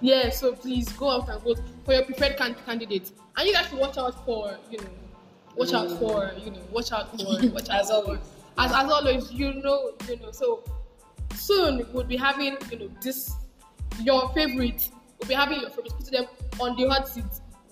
Yeah, 0.01 0.29
so 0.29 0.53
please 0.53 0.91
go 0.93 1.09
out 1.11 1.29
and 1.29 1.41
vote 1.43 1.61
for 1.85 1.93
your 1.93 2.03
preferred 2.03 2.35
can- 2.37 2.55
candidate, 2.65 3.11
and 3.37 3.47
you 3.47 3.53
guys 3.53 3.67
should 3.67 3.77
watch 3.79 3.97
out 3.97 4.25
for 4.25 4.57
you 4.71 4.79
know, 4.79 4.89
watch 5.55 5.73
out 5.73 5.91
for 5.99 6.31
you 6.37 6.51
know, 6.51 6.59
watch 6.71 6.91
out 6.91 7.11
for 7.11 7.25
watch 7.49 7.69
out 7.69 7.79
As 7.81 7.87
for- 7.89 7.93
always. 7.95 8.19
as 8.57 8.71
as 8.71 8.91
always, 8.91 9.31
you 9.31 9.53
know, 9.53 9.91
you 10.07 10.17
know. 10.17 10.31
So 10.31 10.63
soon 11.35 11.85
we'll 11.93 12.03
be 12.03 12.17
having 12.17 12.57
you 12.71 12.79
know 12.79 12.89
this 13.01 13.31
your 14.01 14.29
favorite. 14.33 14.89
We'll 15.19 15.27
be 15.29 15.35
having 15.35 15.61
your 15.61 15.69
favorite. 15.69 15.93
Put 15.97 16.11
them 16.11 16.25
on 16.59 16.75
the 16.75 16.87
hot 16.89 17.07
seat. 17.07 17.23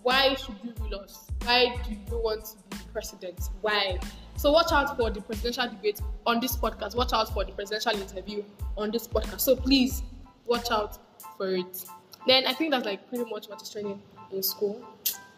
Why 0.03 0.35
should 0.35 0.55
you 0.63 0.73
rule 0.79 0.99
us? 1.01 1.28
Why 1.43 1.77
do 1.85 1.91
you 1.91 2.21
want 2.21 2.45
to 2.45 2.77
be 2.77 2.83
president? 2.91 3.49
Why? 3.61 3.99
So 4.35 4.51
watch 4.51 4.71
out 4.71 4.95
for 4.97 5.09
the 5.09 5.21
presidential 5.21 5.69
debate 5.69 6.01
on 6.25 6.39
this 6.39 6.55
podcast. 6.55 6.95
Watch 6.95 7.13
out 7.13 7.33
for 7.33 7.43
the 7.43 7.51
presidential 7.51 7.99
interview 8.01 8.43
on 8.77 8.91
this 8.91 9.07
podcast. 9.07 9.41
So 9.41 9.55
please 9.55 10.03
watch 10.45 10.71
out 10.71 10.97
for 11.37 11.55
it. 11.55 11.85
Then 12.27 12.45
I 12.45 12.53
think 12.53 12.71
that's 12.71 12.85
like 12.85 13.07
pretty 13.09 13.29
much 13.29 13.47
what 13.47 13.61
is 13.61 13.69
trending 13.69 14.01
in 14.31 14.43
school. 14.43 14.81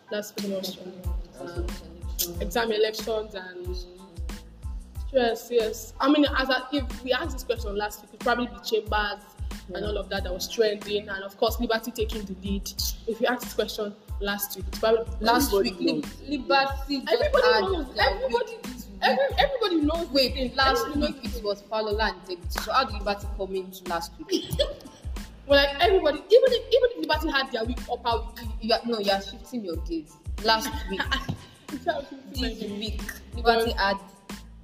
That's 0.09 0.31
pretty 0.31 0.53
much 0.53 0.75
trending. 0.75 1.01
Um. 1.39 1.67
Exam 2.39 2.71
elections 2.71 3.33
and 3.33 3.75
Yes, 5.11 5.49
yes. 5.51 5.93
I 5.99 6.09
mean, 6.09 6.25
as 6.37 6.47
a, 6.47 6.67
if 6.71 7.03
we 7.03 7.11
asked 7.11 7.33
this 7.33 7.43
question 7.43 7.75
last 7.75 8.01
week, 8.01 8.11
it'd 8.13 8.21
probably 8.21 8.47
be 8.47 8.55
chambers 8.63 9.19
and 9.73 9.85
all 9.85 9.97
of 9.97 10.07
that 10.09 10.23
that 10.23 10.33
was 10.33 10.47
trending, 10.47 11.09
and 11.09 11.23
of 11.23 11.37
course, 11.37 11.59
Liberty 11.59 11.91
taking 11.91 12.23
the 12.23 12.35
lead. 12.41 12.71
If 13.07 13.19
you 13.19 13.27
ask 13.27 13.43
this 13.43 13.53
question 13.53 13.93
last 14.21 14.55
week, 14.55 14.65
probably 14.79 15.05
Last 15.19 15.53
Everybody 15.53 15.71
week, 15.71 15.79
Lib- 15.79 16.05
knows. 16.05 16.21
Liberty. 16.29 17.03
Everybody 17.11 17.61
knows. 17.61 17.95
their 17.95 18.09
Everybody, 18.09 18.51
week 18.51 18.65
every, 19.01 19.25
everybody 19.37 19.75
knows. 19.81 20.07
Wait, 20.11 20.55
last 20.55 20.81
Everybody 20.87 21.13
week 21.13 21.23
knows 21.23 21.35
it 21.37 21.43
was 21.43 21.61
Falola 21.63 22.09
and 22.09 22.15
Integrity. 22.29 22.47
So 22.61 22.71
how 22.71 22.83
did 22.85 22.93
Liberty 22.99 23.27
come 23.37 23.55
into 23.55 23.83
last 23.89 24.11
week? 24.27 24.45
Well, 25.47 25.57
like 25.65 25.83
everybody, 25.83 26.19
even 26.19 26.53
if 26.53 26.67
even 26.67 26.89
if 26.91 26.97
Liberty 27.09 27.29
had 27.31 27.51
their 27.51 27.65
week 27.65 27.79
up, 27.91 28.39
week, 28.39 28.47
you 28.61 28.73
are, 28.73 28.79
no, 28.85 28.99
you 28.99 29.11
are 29.11 29.21
shifting 29.21 29.65
your 29.65 29.75
gaze. 29.77 30.13
Last 30.43 30.69
week, 30.89 31.01
this 32.31 32.61
week, 32.63 33.01
Liberty 33.35 33.71
had 33.71 33.97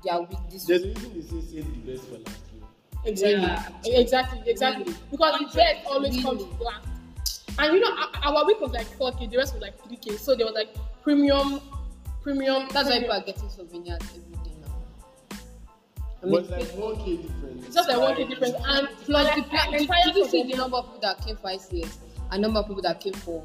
their 0.05 0.19
week 0.21 0.37
this 0.49 0.63
There's 0.65 0.83
week. 0.85 0.97
a 0.97 1.07
reason 1.09 1.39
they 1.41 1.45
say 1.45 1.61
the 1.61 1.91
best 1.91 2.07
for 2.07 2.17
last 2.19 2.39
year. 2.53 2.63
Exactly. 3.05 3.95
Exactly. 3.95 4.41
Exactly. 4.45 4.83
Really? 4.85 4.97
Because 5.11 5.39
the 5.39 5.45
best 5.57 5.85
always 5.87 6.21
comes 6.23 6.43
Really? 6.43 6.57
last. 6.61 6.87
And 7.59 7.73
you 7.73 7.79
know, 7.79 7.91
our- 7.91 8.33
our 8.35 8.45
week 8.45 8.59
was 8.61 8.71
like 8.71 8.87
4k, 8.97 9.29
the 9.31 9.37
rest 9.37 9.53
was 9.53 9.61
like 9.61 9.81
3k. 9.83 10.17
So 10.17 10.35
there 10.35 10.45
was 10.45 10.55
like 10.55 10.75
premium, 11.01 11.59
premium. 12.21 12.67
That's 12.71 12.89
why 12.89 12.99
premium. 12.99 13.01
people 13.01 13.15
are 13.15 13.21
getting 13.25 13.49
souvenirs 13.49 14.01
every 14.01 14.37
day 14.43 14.55
now. 14.61 15.37
I 16.21 16.25
mean, 16.25 16.39
it's 16.41 16.49
like 16.49 16.83
one 16.83 16.95
k 16.97 17.17
difference. 17.17 17.65
It's 17.65 17.75
just 17.75 17.89
like 17.89 17.97
1k 17.97 18.29
difference. 18.29 18.55
And 18.65 18.87
plus 19.05 19.27
and 19.27 19.43
the 19.43 19.47
like, 19.47 19.49
pla- 19.49 19.71
the 19.71 20.03
did, 20.05 20.15
you 20.15 20.27
see 20.27 20.43
the 20.43 20.57
number 20.57 20.77
of 20.77 20.85
people 20.85 20.99
that 21.01 21.21
came 21.25 21.37
for 21.37 21.47
ICS 21.49 21.97
and 22.31 22.41
number 22.41 22.59
of 22.59 22.67
people 22.67 22.81
that 22.83 22.99
came 22.99 23.13
for 23.13 23.43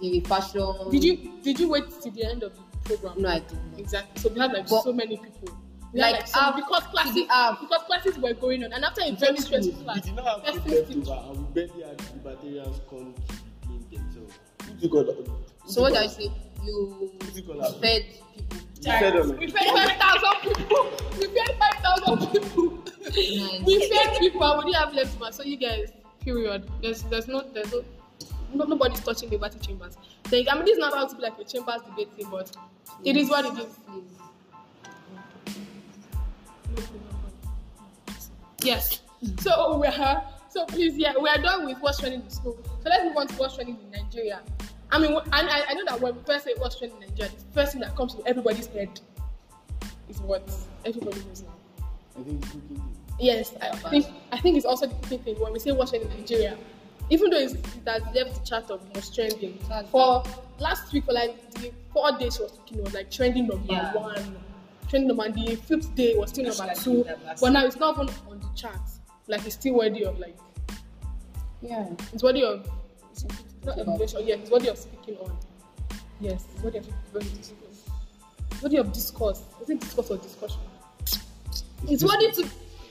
the 0.00 0.20
fashion? 0.20 0.90
Did 0.90 1.04
you 1.04 1.32
did 1.42 1.58
you 1.60 1.68
wait 1.68 1.84
till 2.02 2.12
the 2.12 2.24
end 2.24 2.42
of 2.42 2.52
the 2.56 2.96
program? 2.96 3.20
No, 3.22 3.28
I 3.28 3.40
did 3.40 3.52
not. 3.70 3.78
Exactly. 3.80 4.20
So 4.22 4.28
we 4.30 4.40
had 4.40 4.52
like 4.52 4.68
But- 4.68 4.82
so 4.82 4.92
many 4.92 5.16
people. 5.16 5.56
Like, 5.94 6.12
like 6.14 6.28
half 6.28 6.54
um, 6.54 6.60
because 6.60 6.82
classes 6.84 7.14
the 7.14 7.24
half. 7.28 7.58
Um, 7.58 7.66
because 7.66 7.82
classes 7.84 8.18
were 8.18 8.34
going 8.34 8.64
on, 8.64 8.72
and 8.72 8.84
after 8.84 9.00
a 9.02 9.10
very 9.12 9.36
stressful 9.38 9.82
class, 9.84 9.96
we 9.96 10.00
did 10.02 10.16
not 10.16 10.26
have 10.26 10.54
first 10.54 10.86
food 10.86 11.04
to- 11.04 11.12
over, 11.12 11.30
and 11.32 11.54
we 11.54 11.66
barely 11.66 11.82
had 11.82 12.02
libertarians 12.14 12.80
come 12.90 13.14
to 13.62 13.96
themselves. 13.96 14.38
All 14.92 15.04
the- 15.04 15.72
So 15.72 15.82
what 15.82 15.96
I 15.96 16.06
say? 16.06 16.30
You 16.62 17.10
Who 17.22 17.30
took 17.40 17.48
all 17.48 17.60
that? 17.60 17.80
fed 17.80 18.04
people. 18.36 18.58
You 18.80 18.92
fed 18.92 19.16
on 19.16 19.36
we 19.38 19.46
fed 19.48 19.66
five 19.66 19.96
thousand 19.98 20.54
people. 20.54 20.90
We 21.18 21.26
fed 21.26 21.56
five 21.58 21.82
thousand 21.82 22.26
people. 22.32 22.84
We 23.66 23.88
fed 23.88 24.18
people, 24.18 24.56
we 24.58 24.64
didn't 24.72 24.74
have 24.76 24.92
leftovers. 24.94 25.34
So 25.36 25.42
you 25.42 25.56
guys, 25.56 25.90
period. 26.20 26.68
There's 26.82 27.02
there's 27.04 27.28
no 27.28 27.42
there's 27.54 27.72
no. 27.72 27.82
No, 28.54 28.64
nobody's 28.64 29.00
touching 29.00 29.28
liberty 29.28 29.58
chambers. 29.58 29.98
Like, 30.32 30.46
I 30.50 30.54
mean, 30.54 30.64
this 30.64 30.72
is 30.72 30.78
not 30.78 30.92
about 30.94 31.10
to 31.10 31.16
be 31.16 31.22
like 31.22 31.38
a 31.38 31.44
chambers 31.44 31.82
debate 31.82 32.08
thing, 32.16 32.28
but 32.30 32.50
it 33.04 33.14
is 33.16 33.28
what 33.28 33.44
it 33.44 33.52
is. 33.62 33.78
Please. 33.86 34.27
Yes. 38.62 39.00
So 39.40 39.50
oh, 39.56 39.78
we're 39.78 39.92
so 40.48 40.64
please, 40.66 40.96
yeah, 40.96 41.12
we 41.20 41.28
are 41.28 41.38
done 41.38 41.66
with 41.66 41.78
what's 41.78 41.98
trending 41.98 42.22
in 42.22 42.30
school. 42.30 42.58
So 42.82 42.88
let's 42.88 43.04
move 43.04 43.16
on 43.16 43.26
to 43.28 43.34
what's 43.34 43.54
trending 43.56 43.78
in 43.80 43.90
Nigeria. 43.90 44.40
I 44.90 44.98
mean, 44.98 45.12
and 45.12 45.48
I, 45.48 45.64
I 45.68 45.74
know 45.74 45.84
that 45.86 46.00
when 46.00 46.16
we 46.16 46.22
first 46.22 46.44
say 46.44 46.54
what's 46.56 46.78
trending 46.78 47.02
in 47.02 47.08
Nigeria, 47.10 47.30
the 47.32 47.52
first 47.52 47.72
thing 47.72 47.82
that 47.82 47.94
comes 47.94 48.14
to 48.14 48.26
everybody's 48.26 48.66
head 48.68 48.98
is 50.08 50.20
what 50.20 50.50
everybody 50.84 51.20
knows 51.24 51.42
now. 51.42 51.84
I 52.18 52.22
think 52.22 52.42
it's 52.42 52.52
cooking. 52.52 52.82
Yes, 53.20 53.54
I 53.60 53.76
think 53.90 54.06
I 54.32 54.38
think 54.38 54.56
it's 54.56 54.64
also 54.66 54.86
the 54.86 54.94
cooking 54.94 55.18
thing 55.20 55.40
when 55.40 55.52
we 55.52 55.58
say 55.58 55.72
what's 55.72 55.90
trending 55.90 56.10
in 56.12 56.20
Nigeria. 56.20 56.56
Even 57.10 57.30
though 57.30 57.38
it's, 57.38 57.54
it 57.54 57.62
has 57.86 58.02
left 58.14 58.34
the 58.40 58.46
chart 58.46 58.70
of 58.70 58.82
most 58.94 59.14
trending. 59.14 59.58
For 59.90 60.22
last 60.58 60.92
week, 60.92 61.04
for 61.04 61.12
like 61.12 61.50
the 61.52 61.72
four 61.92 62.12
days 62.18 62.36
she 62.36 62.42
was 62.42 62.52
cooking, 62.52 62.78
it 62.78 62.84
was 62.84 62.94
like 62.94 63.10
trending 63.10 63.46
number 63.46 63.72
Yeah. 63.72 63.92
one. 63.94 64.36
Trending 64.88 65.08
number 65.08 65.30
the 65.30 65.56
fifth 65.56 65.94
day 65.94 66.14
was 66.16 66.30
still 66.30 66.44
number 66.44 66.74
two. 66.74 67.04
But 67.40 67.50
now 67.50 67.66
it's 67.66 67.76
not 67.76 67.94
even 67.96 68.14
on 68.30 68.40
the 68.40 68.48
charts. 68.54 69.00
Like 69.26 69.44
it's 69.44 69.54
still 69.54 69.74
worthy 69.74 70.04
of 70.04 70.18
like 70.18 70.36
Yeah. 71.60 71.88
it's 72.12 72.22
worthy 72.22 72.42
of 72.42 72.68
it's 73.12 73.24
not 73.24 73.32
Speaking 73.74 73.80
evaluation, 73.80 74.26
yeah, 74.26 74.34
it's 74.36 74.50
worthy 74.50 74.68
of 74.68 74.78
speaking 74.78 75.16
on. 75.18 75.36
Yes, 76.20 76.44
it's 76.54 76.62
worthy 76.62 76.78
of 76.78 76.88
it's 77.14 78.62
worthy 78.62 78.76
of 78.78 78.92
discourse. 78.92 79.42
Is 79.62 79.70
it 79.70 79.80
discourse 79.80 80.10
or 80.10 80.16
discussion? 80.16 80.60
It's 81.86 82.02
worthy 82.02 82.30
to 82.32 82.48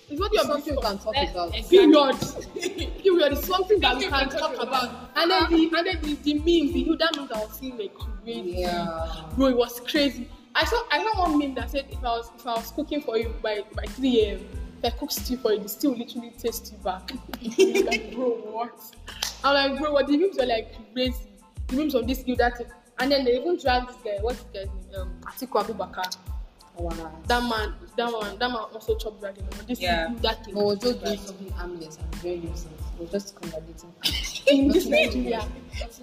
it's 0.09 0.21
worthy 0.21 0.37
of 0.39 0.45
Something 0.45 0.75
we 0.75 0.81
can 0.81 0.97
talk 0.99 1.15
about. 1.17 1.51
Period. 1.51 2.15
Period. 3.03 3.31
It's 3.33 3.47
something 3.47 3.79
that 3.81 3.97
we 3.97 4.07
can 4.07 4.29
talk 4.29 4.55
talk 4.55 4.63
about. 4.63 5.09
And 5.15 5.31
then 5.31 5.49
the 5.49 5.77
and 5.77 5.87
then 5.87 6.01
the, 6.01 6.13
the 6.15 6.33
memes, 6.35 6.73
the 6.73 6.83
Hilda 6.83 7.09
memes 7.15 7.31
I 7.31 7.39
was 7.39 7.51
seeing 7.59 7.77
like 7.77 7.93
crazy. 7.95 8.51
Yeah. 8.59 9.23
Bro, 9.35 9.47
it 9.47 9.57
was 9.57 9.79
crazy. 9.81 10.29
I 10.57 10.65
saw 10.65 10.83
I 10.89 11.03
saw 11.03 11.19
one 11.21 11.37
meme 11.37 11.53
that 11.55 11.69
said 11.69 11.85
if 11.91 11.99
I 11.99 12.17
was 12.17 12.31
if 12.35 12.47
I 12.47 12.55
was 12.55 12.71
cooking 12.71 13.01
for 13.01 13.15
you 13.15 13.29
by 13.43 13.63
by 13.75 13.83
3 13.85 14.21
a.m. 14.21 14.39
if 14.79 14.85
I 14.85 14.97
cook 14.97 15.11
stew 15.11 15.37
for 15.37 15.53
you, 15.53 15.59
the 15.59 15.69
stew 15.69 15.93
literally 15.93 16.31
taste 16.31 16.73
you 16.73 16.79
back. 16.83 17.11
I'm 17.59 17.85
like, 17.85 18.15
bro, 18.15 18.29
what? 18.55 18.73
I'm 19.43 19.53
like, 19.71 19.79
bro, 19.79 19.93
what 19.93 20.07
the 20.07 20.17
memes 20.17 20.35
were 20.37 20.47
like 20.47 20.73
crazy. 20.93 21.27
The 21.67 21.75
memes 21.75 21.93
of 21.93 22.07
this 22.07 22.23
Hilda 22.23 22.49
thing. 22.57 22.65
And 22.99 23.11
then 23.11 23.25
they 23.25 23.39
even 23.39 23.59
dragged 23.59 23.89
this 23.89 23.97
guy, 24.03 24.17
what's 24.21 24.41
this 24.51 24.65
guy's 24.65 24.91
name? 24.91 25.01
Um 25.01 25.21
Atiku 25.27 25.63
Abubakar. 25.63 26.17
Wow. 26.75 27.11
That 27.27 27.43
man, 27.43 27.75
that 27.95 28.11
man, 28.11 28.39
that 28.39 28.49
man 28.49 28.65
also 28.73 28.95
chopped 28.97 29.19
dragon. 29.19 29.45
This 29.67 29.79
Yeah. 29.79 30.07
Hilda 30.09 30.37
thing. 30.43 30.55
But 30.55 30.63
was 30.65 30.79
just 30.79 31.03
doing 31.03 31.19
something 31.19 31.51
harmless 31.51 31.97
and 31.97 32.15
very 32.15 32.35
innocent. 32.37 32.73
We're 32.99 33.05
just 33.05 33.35
contradicting. 33.39 33.93
in 34.47 34.67
this 34.69 34.85
Nigeria. 34.87 35.47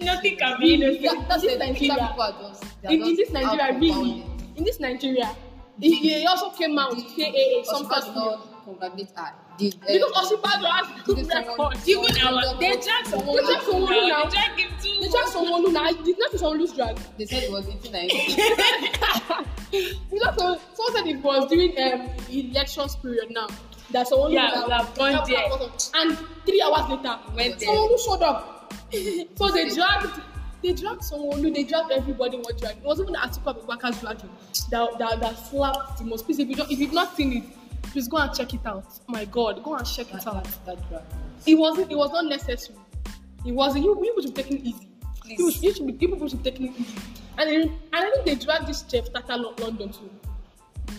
Nothing 0.00 0.36
can 0.36 0.60
be 0.60 0.74
innocent. 0.74 1.28
That's 1.28 1.42
This 1.42 1.52
it. 1.52 1.58
Nigeria. 1.58 2.08
People 2.08 2.22
are 2.22 2.32
just. 2.32 2.64
in, 2.84 3.02
in 3.02 3.16
this 3.16 3.30
Nigeria, 3.30 3.72
for 3.72 3.78
really, 3.80 3.90
violence. 3.90 4.33
In 4.56 4.64
this 4.64 4.80
Nigeria, 4.80 5.34
he, 5.80 5.96
he 5.96 6.26
also 6.26 6.50
came 6.50 6.78
out 6.78 6.92
to 6.92 7.00
say, 7.00 7.30
hey, 7.32 7.62
some 7.64 7.82
not 7.88 8.64
congratulate 8.64 9.10
her. 9.16 9.32
Did, 9.58 9.74
uh, 9.74 9.86
Because 9.92 10.32
Oshibajo 10.32 10.70
has 10.70 11.02
good 11.04 11.26
record. 11.28 11.76
Even 11.86 12.26
our 12.26 12.58
they 12.58 12.76
drag 12.76 13.06
someone. 13.06 13.36
They 13.36 13.42
drag 13.42 13.62
someone 13.62 14.08
now. 14.08 14.24
They 14.24 14.30
drag 14.30 14.58
him 14.58 14.70
too. 14.80 15.00
They 15.00 15.08
drag 15.08 15.26
someone 15.28 15.72
now, 15.72 15.92
did 15.92 16.18
not 16.18 16.30
someone 16.32 16.58
lose 16.58 16.72
drag. 16.72 16.96
They 17.18 17.26
said 17.26 17.42
it 17.44 17.50
was 17.52 17.68
89. 17.68 18.08
You 19.74 20.20
know, 20.22 20.30
so, 20.38 20.60
someone 20.74 20.92
said 20.94 21.06
it 21.08 21.22
was 21.22 21.48
during 21.50 21.70
um, 21.82 22.08
elections 22.30 22.94
period 22.96 23.30
now. 23.30 23.48
That 23.90 24.06
someone 24.08 24.30
Yeah, 24.32 24.60
was- 24.62 24.70
have 24.70 24.94
gone 24.94 25.28
there. 25.28 25.68
And 25.96 26.16
three 26.46 26.62
hours 26.62 26.88
later, 26.90 27.18
Went 27.34 27.58
there. 27.58 27.66
someone 27.68 27.88
who 27.88 27.98
showed 27.98 28.22
up. 28.22 28.72
so 29.36 29.48
they 29.50 29.68
dragged, 29.70 30.20
they 30.64 30.72
dragged 30.72 31.04
someone 31.04 31.42
who 31.42 31.52
they 31.52 31.62
dragged 31.62 31.92
everybody 31.92 32.38
was 32.38 32.54
dragged. 32.58 32.78
It 32.78 32.84
wasn't 32.84 33.10
even 33.10 33.20
Atiku 33.20 33.54
Abubakar's 33.54 34.00
dragging 34.00 34.30
that, 34.70 34.98
that, 34.98 35.20
that 35.20 35.38
slapped 35.38 35.98
the 35.98 36.04
most. 36.04 36.24
Please, 36.24 36.38
if, 36.38 36.48
you 36.48 36.56
don't, 36.56 36.70
if 36.70 36.78
you've 36.78 36.92
not 36.92 37.14
seen 37.14 37.32
it, 37.34 37.44
please 37.82 38.08
go 38.08 38.16
and 38.16 38.32
check 38.34 38.54
it 38.54 38.64
out. 38.64 38.84
Oh 39.00 39.12
my 39.12 39.26
God, 39.26 39.62
go 39.62 39.74
and 39.74 39.86
check 39.86 40.08
it 40.08 40.24
that, 40.24 40.26
out. 40.26 40.44
that, 40.44 40.64
that 40.66 40.88
drag. 40.88 41.02
It 41.46 41.54
wasn't. 41.56 41.92
It 41.92 41.96
was 41.96 42.10
not 42.10 42.24
necessary. 42.24 42.78
It 43.44 43.52
wasn't. 43.52 43.84
You 43.84 43.94
people 43.96 44.22
should 44.22 44.34
be 44.34 44.42
taking 44.42 44.58
it 44.58 44.64
easy. 44.64 44.88
Please. 45.20 45.38
You, 45.38 45.68
you 45.68 45.74
should 45.74 45.86
be. 45.86 45.92
You 45.92 46.08
people 46.08 46.28
should 46.28 46.42
be 46.42 46.50
taking 46.50 46.68
it 46.68 46.80
easy. 46.80 46.98
And 47.36 47.50
then, 47.50 47.62
and 47.62 47.78
I 47.92 48.10
think 48.10 48.24
they 48.24 48.34
dragged 48.34 48.66
this 48.66 48.84
chef 48.90 49.12
Tata 49.12 49.36
Lo- 49.36 49.54
London 49.58 49.90
too. 49.92 50.10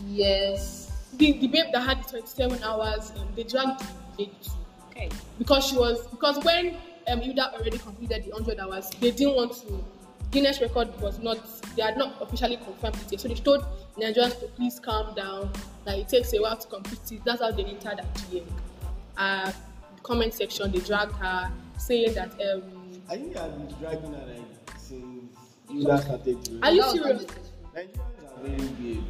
Yes. 0.07 0.91
The 1.17 1.31
the 1.39 1.47
babe 1.47 1.73
that 1.73 1.81
had 1.81 2.03
the 2.03 2.09
27 2.09 2.61
hours, 2.63 3.11
um, 3.17 3.27
they 3.35 3.43
dragged 3.43 3.79
the 3.79 3.85
lady 4.19 4.35
too 4.43 4.51
Okay. 4.91 5.09
because 5.39 5.65
she 5.65 5.77
was 5.77 6.05
because 6.07 6.43
when 6.43 6.77
um 7.07 7.19
Hilda 7.21 7.53
already 7.53 7.77
completed 7.77 8.25
the 8.25 8.31
100 8.31 8.59
hours, 8.59 8.89
they 8.99 9.11
didn't 9.11 9.35
want 9.35 9.53
to. 9.53 9.83
Guinness 10.31 10.59
record 10.59 10.89
was 10.99 11.19
not. 11.19 11.37
They 11.75 11.81
had 11.83 11.97
not 11.97 12.21
officially 12.21 12.57
confirmed 12.57 12.95
it 12.97 13.11
yet, 13.11 13.21
so 13.21 13.27
they 13.27 13.35
told 13.35 13.63
Nigerians 13.97 14.39
to 14.39 14.47
please 14.47 14.79
calm 14.79 15.13
down. 15.15 15.51
That 15.85 15.99
it 15.99 16.09
takes 16.09 16.33
a 16.33 16.39
while 16.41 16.57
to 16.57 16.67
complete 16.67 17.11
it. 17.11 17.21
That's 17.23 17.41
how 17.41 17.51
they 17.51 17.63
entered 17.63 17.99
that 17.99 18.13
DM. 18.15 18.43
Uh, 19.17 19.51
comment 20.03 20.33
section, 20.33 20.71
they 20.71 20.79
dragged 20.79 21.13
her, 21.13 21.51
saying 21.77 22.15
that 22.15 22.31
um. 22.33 22.63
I 23.07 23.17
think 23.17 23.37
I've 23.37 23.55
been 23.55 23.77
dragging 23.79 24.13
her 24.13 24.25
like 24.25 24.77
since 24.77 25.37
you 25.69 25.81
started 25.81 26.43
to. 26.45 26.59
Are 26.63 26.71
you 26.71 26.83
serious? 26.83 27.25
Nigerians 27.75 28.37
are 28.37 28.43
very 28.47 28.67
weird. 28.81 29.03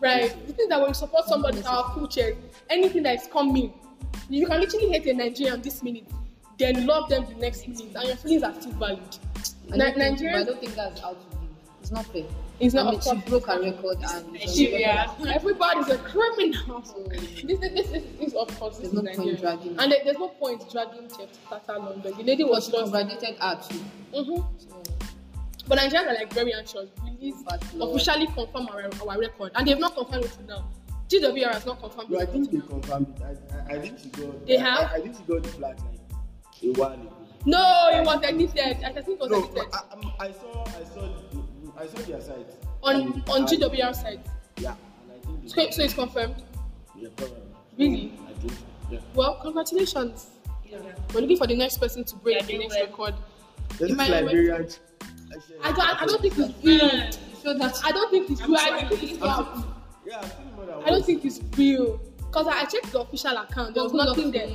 Right. 0.00 0.46
The 0.46 0.52
thing 0.52 0.68
that 0.68 0.80
when 0.80 0.90
you 0.90 0.94
support 0.94 1.26
somebody, 1.26 1.62
our 1.64 1.84
culture, 1.92 2.36
anything 2.70 3.02
that 3.02 3.20
is 3.20 3.26
coming, 3.26 3.72
you 4.28 4.46
can 4.46 4.60
literally 4.60 4.90
hate 4.90 5.06
a 5.06 5.14
Nigerian 5.14 5.60
this 5.60 5.82
minute, 5.82 6.04
then 6.58 6.86
love 6.86 7.08
them 7.08 7.24
the 7.28 7.34
next 7.34 7.66
minute, 7.68 7.94
and 7.94 8.08
your 8.08 8.16
feelings 8.16 8.42
are 8.42 8.54
still 8.60 8.72
valid. 8.72 8.98
I 9.72 9.76
Ni- 9.76 9.78
don't, 9.78 9.94
think, 9.94 10.18
but 10.20 10.34
I 10.34 10.44
don't 10.44 10.60
think 10.60 10.74
that's 10.74 11.00
how 11.00 11.10
to 11.10 11.16
live. 11.18 11.48
It's 11.80 11.90
not 11.90 12.06
fair. 12.06 12.24
It's 12.60 12.74
not 12.74 12.86
I 12.88 12.90
mean, 12.90 12.98
of 12.98 13.04
she 13.04 13.30
broke 13.30 13.46
her 13.46 13.60
record 13.62 13.98
and 14.02 14.32
Nigeria. 14.32 15.08
everybody's 15.28 15.88
a 15.90 15.98
criminal. 15.98 16.82
So, 16.84 17.04
This, 17.08 17.42
this, 17.42 17.60
this, 17.60 17.86
this 17.90 18.02
is 18.20 18.34
of 18.34 18.48
course 18.58 18.78
There's 18.78 18.92
is 18.92 18.94
no 18.94 19.02
point 19.14 19.40
dragging 19.40 19.76
and 19.78 19.92
there- 19.92 20.00
there's 20.04 20.18
no 20.18 20.28
point 20.28 20.68
dragging 20.72 21.08
Chef 21.08 21.28
Tata 21.48 21.78
London. 21.78 22.12
The 22.16 22.22
lady 22.24 22.42
but 22.42 22.50
was 22.52 22.66
she 22.66 22.72
just. 22.72 22.82
congratulated 22.92 23.38
her 23.40 23.60
too. 23.68 23.80
Mhm. 24.12 24.44
So, 24.58 24.82
But 25.68 25.78
Nigerians 25.78 26.06
are 26.08 26.14
like 26.14 26.32
very 26.32 26.52
anxious. 26.52 26.88
Release 27.04 27.42
But 27.48 27.62
no. 27.74 27.90
officially 27.92 28.26
confirm 28.26 28.68
our, 28.72 28.90
our 29.08 29.18
record, 29.20 29.52
and 29.54 29.68
they've 29.68 29.78
not 29.78 29.94
confirmed 29.94 30.24
it 30.24 30.38
now. 30.48 30.68
GWR 31.08 31.52
has 31.52 31.64
not 31.64 31.78
confirmed 31.80 32.10
No, 32.10 32.18
I 32.18 32.26
think 32.26 32.50
they 32.50 32.58
confirmed 32.58 33.06
it. 33.16 33.22
I, 33.22 33.72
I, 33.74 33.76
I 33.76 33.80
think 33.80 33.98
she 34.00 34.08
got. 34.08 34.46
They 34.46 34.58
I, 34.58 34.60
have? 34.62 34.90
I, 34.90 34.94
I 34.96 35.00
think 35.00 35.16
she 35.16 35.22
got 35.22 35.42
the 35.44 35.48
flag 35.50 35.76
like 35.78 36.00
a 36.62 36.70
while 36.72 36.92
ago. 36.92 37.12
No, 37.46 37.88
it 37.92 38.04
was 38.04 38.20
edited. 38.24 38.84
I 38.84 38.92
think 38.92 39.08
it 39.08 39.20
was 39.20 39.30
No, 39.30 39.38
edited. 39.44 39.72
I, 39.72 39.78
I'm- 39.90 40.12
I 40.20 40.32
saw, 40.32 40.64
I 40.64 40.84
saw, 40.84 41.08
I 41.78 41.86
saw 41.86 41.98
their 42.10 42.20
site. 42.20 42.46
on 42.82 42.94
And 42.96 43.28
on 43.28 43.46
GWR 43.46 43.94
side. 43.94 44.20
Yeah, 44.58 44.74
and 45.02 45.12
I 45.12 45.26
think. 45.26 45.48
So, 45.48 45.70
so 45.70 45.82
it's 45.84 45.94
confirmed. 45.94 46.42
yeah, 46.96 47.08
probably. 47.16 47.36
Really? 47.78 48.12
I 48.28 48.32
think. 48.40 48.52
Yeah. 48.90 48.98
Well, 49.14 49.38
congratulations. 49.42 50.26
Yeah. 50.68 50.78
We're 51.14 51.20
looking 51.20 51.36
for 51.38 51.46
the 51.46 51.56
next 51.56 51.78
person 51.78 52.04
to 52.04 52.16
break 52.16 52.40
Yeah, 52.40 52.46
the 52.46 52.58
next 52.58 52.74
will. 52.74 52.86
record. 52.86 53.14
This 53.78 53.90
If 53.92 54.00
I 54.00 54.10
went- 54.10 54.26
Liberian. 54.26 54.68
ch- 54.68 54.78
I 55.62 55.72
don't. 55.72 56.02
I 56.02 56.06
don't 56.06 56.20
think 56.22 56.38
it's 56.38 56.64
real. 56.64 57.12
so 57.42 57.54
that 57.56 57.80
I 57.84 57.92
don't 57.92 58.10
think 58.10 58.30
it's 58.30 58.40
I'm 58.42 58.50
real. 58.50 58.60
I 58.60 58.70
don't 58.80 58.88
think 58.88 59.02
it's 59.12 59.20
real. 59.22 59.64
Yeah, 60.06 60.18
I've 60.20 60.32
seen 60.32 60.54
more 60.56 60.66
than 60.66 60.82
I 60.84 60.90
don't 60.90 61.04
think 61.06 61.24
it's 61.24 61.40
real. 61.56 62.00
Cause 62.32 62.46
I 62.46 62.64
checked 62.64 62.92
the 62.92 63.00
official 63.00 63.36
account. 63.36 63.74
There 63.74 63.82
was 63.82 63.92
Good 63.92 63.98
luck 63.98 64.08
nothing 64.16 64.32
to 64.32 64.38
there. 64.38 64.48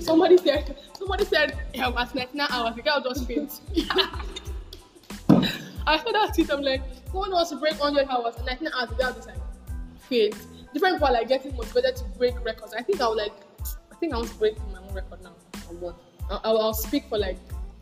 Somebody 0.00 0.36
said. 0.38 0.76
Somebody 0.98 1.24
said. 1.24 1.58
Yeah, 1.74 1.88
it 1.88 1.94
was 1.94 2.14
99 2.14 2.46
hours. 2.50 2.74
The 2.76 2.82
girl 2.82 3.00
just 3.02 3.26
faint. 3.26 3.60
I 5.86 5.98
saw 5.98 6.12
that 6.12 6.32
tweet. 6.34 6.50
I'm 6.50 6.62
like, 6.62 6.82
someone 7.06 7.30
wants 7.32 7.50
to 7.50 7.56
break 7.56 7.78
100 7.80 8.08
hours 8.08 8.36
and 8.36 8.46
99 8.46 8.72
hours. 8.74 8.88
The 8.90 8.94
girl 8.96 9.12
just 9.14 9.26
like 9.28 9.36
faint. 10.08 10.36
Different 10.72 10.94
people 10.96 11.08
are 11.08 11.12
like 11.12 11.28
getting 11.28 11.54
motivated 11.56 11.96
to 11.96 12.04
break 12.18 12.42
records. 12.44 12.72
I 12.74 12.82
think 12.82 13.00
I 13.00 13.08
would 13.08 13.18
like 13.18 13.32
I 13.90 13.94
think 13.96 14.12
I 14.14 14.16
want 14.16 14.28
to 14.30 14.34
break 14.36 14.56
my 14.72 14.78
own 14.78 14.94
record 14.94 15.22
now. 15.22 15.32
I'll, 16.30 16.40
I'll, 16.44 16.58
I'll 16.58 16.74
speak 16.74 17.08
for 17.08 17.18
like 17.18 17.36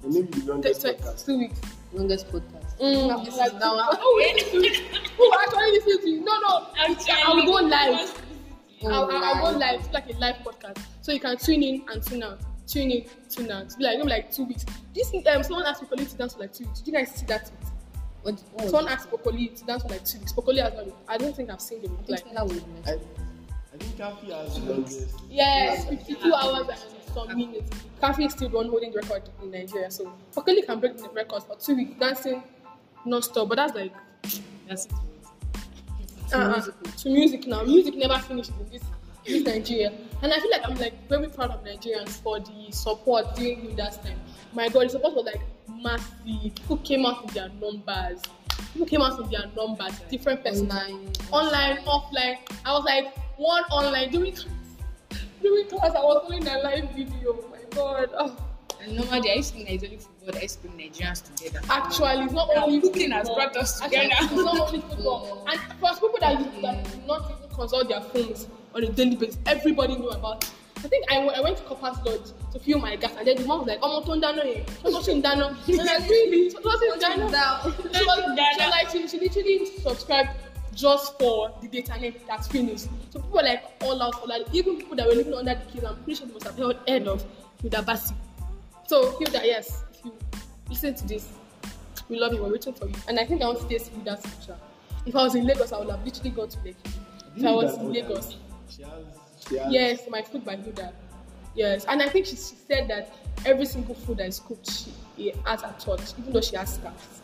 maybe 0.05 0.27
the 0.41 0.53
longest 0.53 0.83
t- 0.83 0.89
podcast. 0.89 1.25
two 1.27 1.39
weeks. 1.39 1.61
Longest 1.93 2.29
podcast. 2.29 2.79
Mm, 2.81 3.25
This 3.25 3.37
like, 3.37 3.53
is 3.53 3.59
now. 3.61 3.91
who 3.93 4.15
will 4.17 4.35
listen 4.35 4.63
to- 4.63 5.11
who 5.17 5.33
actually 5.43 5.71
listen 5.73 6.01
to 6.03 6.09
you? 6.11 6.21
No, 6.25 6.39
no. 6.41 6.67
I'll 7.25 7.45
go 7.45 7.53
live. 7.53 8.23
I'll, 8.85 8.93
I'll, 9.11 9.25
I'll 9.25 9.53
go 9.53 9.59
live. 9.59 9.81
It's 9.81 9.93
like 9.93 10.09
a 10.13 10.17
live 10.19 10.37
podcast. 10.37 10.79
So 11.03 11.13
you 11.13 11.21
can 11.21 11.37
tune 11.39 11.63
in 11.63 11.83
and 11.93 12.03
tune 12.03 12.23
out. 12.23 12.41
Tune 12.67 12.91
in, 12.91 13.05
tune 13.29 13.51
out. 13.51 13.65
It's 13.65 13.79
like 13.79 13.99
maybe 13.99 14.09
like 14.11 14.31
two 14.33 14.45
weeks. 14.45 14.65
This 14.95 15.13
um, 15.35 15.43
someone 15.43 15.67
asked 15.67 15.83
Poco 15.83 15.97
Lee 15.97 16.05
to 16.07 16.17
dance 16.17 16.35
for 16.35 16.41
like 16.41 16.53
two 16.53 16.65
weeks. 16.67 16.81
Did 16.81 16.87
you 16.89 16.93
guys 16.93 17.15
see 17.15 17.27
that? 17.27 17.47
tweet? 17.47 17.73
What? 18.23 18.35
what 18.53 18.63
was 18.63 18.71
Someone 18.71 18.93
it? 18.93 18.95
asked 18.95 19.11
Poco 19.11 19.31
Lee 19.33 19.49
to 19.49 19.65
dance 19.65 19.83
for 19.83 19.89
like 19.89 20.05
two 20.05 20.19
weeks. 20.19 20.33
Poco 20.33 20.53
Lee 20.53 20.59
has 20.61 20.75
not. 20.75 20.87
I 21.09 21.17
don't 21.19 21.35
think 21.35 21.51
I've 21.51 21.61
seen 21.61 21.81
the 21.83 21.89
I 21.89 21.93
reply. 21.93 22.17
think 22.19 22.35
that 22.35 22.47
was 22.47 22.61
I. 22.87 22.91
I 23.73 23.77
think 23.79 23.97
Kaffy 23.97 24.33
has 24.33 24.61
the 24.61 24.73
longest. 24.73 25.15
Yes, 25.31 25.85
52 25.89 26.35
hours 26.35 26.69
and 26.69 27.15
some 27.15 27.37
minutes. 27.37 27.71
Kaffy 28.03 28.27
is 28.27 28.33
still 28.33 28.49
the 28.51 28.57
one 28.57 28.69
holding 28.69 28.93
the 28.93 28.99
record 28.99 29.23
in 29.43 29.51
Nigeria. 29.51 29.91
So 29.91 30.13
Poco 30.33 30.53
Lee 30.53 30.63
can 30.63 30.81
break 30.81 30.97
the 30.97 31.09
record 31.11 31.43
for 31.45 31.57
two 31.57 31.77
weeks 31.77 31.99
dancing 31.99 32.43
non-stop. 33.05 33.49
But 33.49 33.57
that's 33.57 33.75
like 33.75 33.93
That's 34.69 34.87
it. 34.87 34.93
uh, 36.35 36.61
to 36.99 37.09
music 37.11 37.47
now. 37.47 37.63
Music 37.63 37.95
never 37.97 38.19
finishes 38.19 38.53
in 38.61 38.69
this, 38.71 38.83
this 39.25 39.45
Nigeria. 39.45 39.93
And 40.23 40.33
I 40.33 40.39
feel 40.39 40.51
like 40.51 40.63
I'm 40.65 40.77
like 40.77 41.09
very 41.09 41.29
proud 41.29 41.51
of 41.51 41.65
Nigerians 41.65 42.21
for 42.23 42.41
the 42.41 42.71
support 42.71 43.35
during 43.37 43.75
that 43.77 44.03
time. 44.05 44.19
My 44.53 44.69
God, 44.69 44.87
the 44.87 44.91
support 44.91 45.15
was 45.15 45.27
like 45.27 45.41
massive. 45.83 46.55
People 46.55 46.77
came 46.79 47.07
out 47.07 47.25
with 47.25 47.35
their 47.35 47.49
numbers. 47.61 48.23
People 48.73 48.87
came 48.87 49.01
out 49.03 49.19
with 49.19 49.31
their 49.31 49.47
numbers. 49.57 49.99
Different 50.11 50.45
persons. 50.45 50.71
Online. 50.71 51.13
Online, 51.33 51.77
offline. 51.85 52.39
I 52.65 52.73
was 52.73 52.85
like 52.85 53.17
one 53.39 53.63
online 53.65 54.11
during 54.11 54.35
during 55.41 55.67
class. 55.69 55.93
I 55.95 56.01
was 56.01 56.29
doing 56.29 56.47
a 56.47 56.59
live 56.59 56.91
video. 56.91 57.39
Oh 57.39 57.45
my 57.51 57.59
God. 57.71 58.11
Oh. 58.19 58.47
And 58.83 58.97
normally 58.97 59.31
I 59.31 59.35
used 59.35 59.55
to 59.55 59.63
think 59.65 59.83
only 59.85 59.99
football 59.99 60.33
that 60.33 60.43
used 60.43 60.63
to 60.63 60.69
bring 60.69 60.91
Nigerians 60.91 61.35
together. 61.35 61.61
Actually, 61.69 62.25
it's 62.25 62.33
not 62.33 62.49
only 62.57 62.81
Cooking 62.81 63.11
has 63.11 63.29
brought 63.29 63.55
us 63.57 63.81
Actually, 63.83 64.09
together. 64.09 64.25
It's 64.25 64.45
not 64.45 64.61
only 64.69 64.81
football. 64.81 65.47
And 65.51 65.61
for 65.81 65.95
people 65.95 66.19
that, 66.21 66.63
that 66.63 66.85
do 66.93 67.07
not 67.07 67.31
even 67.31 67.55
consult 67.55 67.89
their 67.89 68.01
phones 68.01 68.47
on 68.75 68.85
a 68.85 68.91
daily 68.91 69.17
basis, 69.17 69.39
everybody 69.47 69.97
knew 69.97 70.11
about 70.11 70.45
it. 70.45 70.51
I 70.83 70.89
think 70.89 71.13
I, 71.13 71.19
I 71.19 71.41
went 71.41 71.59
to 71.59 71.63
Copper's 71.65 71.99
Lodge 72.07 72.33
to 72.53 72.59
fill 72.59 72.79
my 72.79 72.97
gas, 72.97 73.13
and 73.19 73.27
then 73.27 73.37
the 73.37 73.45
mom 73.45 73.61
was 73.61 73.69
like, 73.69 73.81
"Oh, 73.83 74.03
don't 74.03 74.21
dano 74.21 74.43
here, 74.43 74.65
don't 74.83 75.23
dano." 75.23 75.49
And 75.49 75.59
I 75.59 75.83
was 75.83 75.87
like, 75.87 76.09
"Really? 76.09 76.51
So 76.51 76.61
don't 76.63 77.01
dano?" 77.01 77.29
She 77.29 77.83
was, 77.83 77.93
she 77.93 78.05
was 78.05 78.71
like, 78.71 78.89
she, 78.91 79.09
she 79.09 79.21
literally 79.21 79.67
subscribed 79.83 80.31
just 80.75 81.19
for 81.19 81.53
the 81.61 81.69
data 81.69 82.01
net 82.01 82.15
that's 82.27 82.49
finished. 82.49 82.87
So 83.11 83.21
people 83.21 83.31
were 83.31 83.43
like 83.43 83.65
all 83.83 84.03
out 84.03 84.21
for 84.21 84.27
that. 84.29 84.55
Even 84.55 84.79
people 84.79 84.97
that 84.97 85.07
were 85.07 85.15
living 85.15 85.35
under 85.35 85.55
the 85.55 85.61
kill, 85.71 85.87
I'm 85.87 85.97
pretty 85.97 86.15
sure 86.15 86.27
they 86.27 86.33
must 86.33 86.47
have 86.47 86.57
heard, 86.57 86.79
heard 86.89 87.09
of 87.09 87.25
Hilda 87.61 87.79
Basi. 87.79 88.15
So 88.87 89.19
Hilda, 89.19 89.41
yes, 89.45 89.85
if 89.93 90.05
you 90.05 90.13
listen 90.69 90.95
to 90.95 91.07
this, 91.07 91.29
we 92.09 92.19
love 92.19 92.33
you. 92.33 92.43
We're 92.43 92.53
waiting 92.53 92.73
for 92.73 92.87
you. 92.87 92.95
And 93.07 93.21
I 93.21 93.27
think 93.27 93.43
I 93.43 93.47
want 93.47 93.61
to 93.61 93.69
taste 93.69 93.89
Hilda's 93.89 94.23
picture. 94.23 94.57
If 95.05 95.15
I 95.15 95.23
was 95.25 95.35
in 95.35 95.47
Lagos, 95.47 95.73
I 95.73 95.79
would 95.79 95.91
have 95.91 96.05
literally 96.05 96.31
gone 96.31 96.49
to 96.49 96.59
Lagos. 96.59 96.95
If 97.37 97.45
I 97.45 97.51
was 97.53 97.77
in 97.77 97.93
Lagos, 97.93 98.37
She 98.71 98.83
has. 98.83 98.93
She 99.49 99.57
has. 99.57 99.73
yes, 99.73 100.01
my 100.09 100.23
food 100.23 100.45
by 100.45 100.57
Hilda. 100.57 100.93
Yes, 101.55 101.85
and 101.89 102.01
I 102.01 102.09
think 102.09 102.27
she, 102.27 102.37
she 102.37 102.55
said 102.69 102.89
that 102.89 103.17
every 103.45 103.67
single 103.67 103.95
food 103.95 104.19
that 104.19 104.27
is 104.27 104.39
cooked, 104.41 104.71
she 104.71 104.93
it 105.19 105.37
has 105.45 105.63
a 105.63 105.75
touch, 105.79 106.01
even 106.19 106.33
though 106.33 106.41
she 106.41 106.57
has 106.57 106.75
scars. 106.75 107.23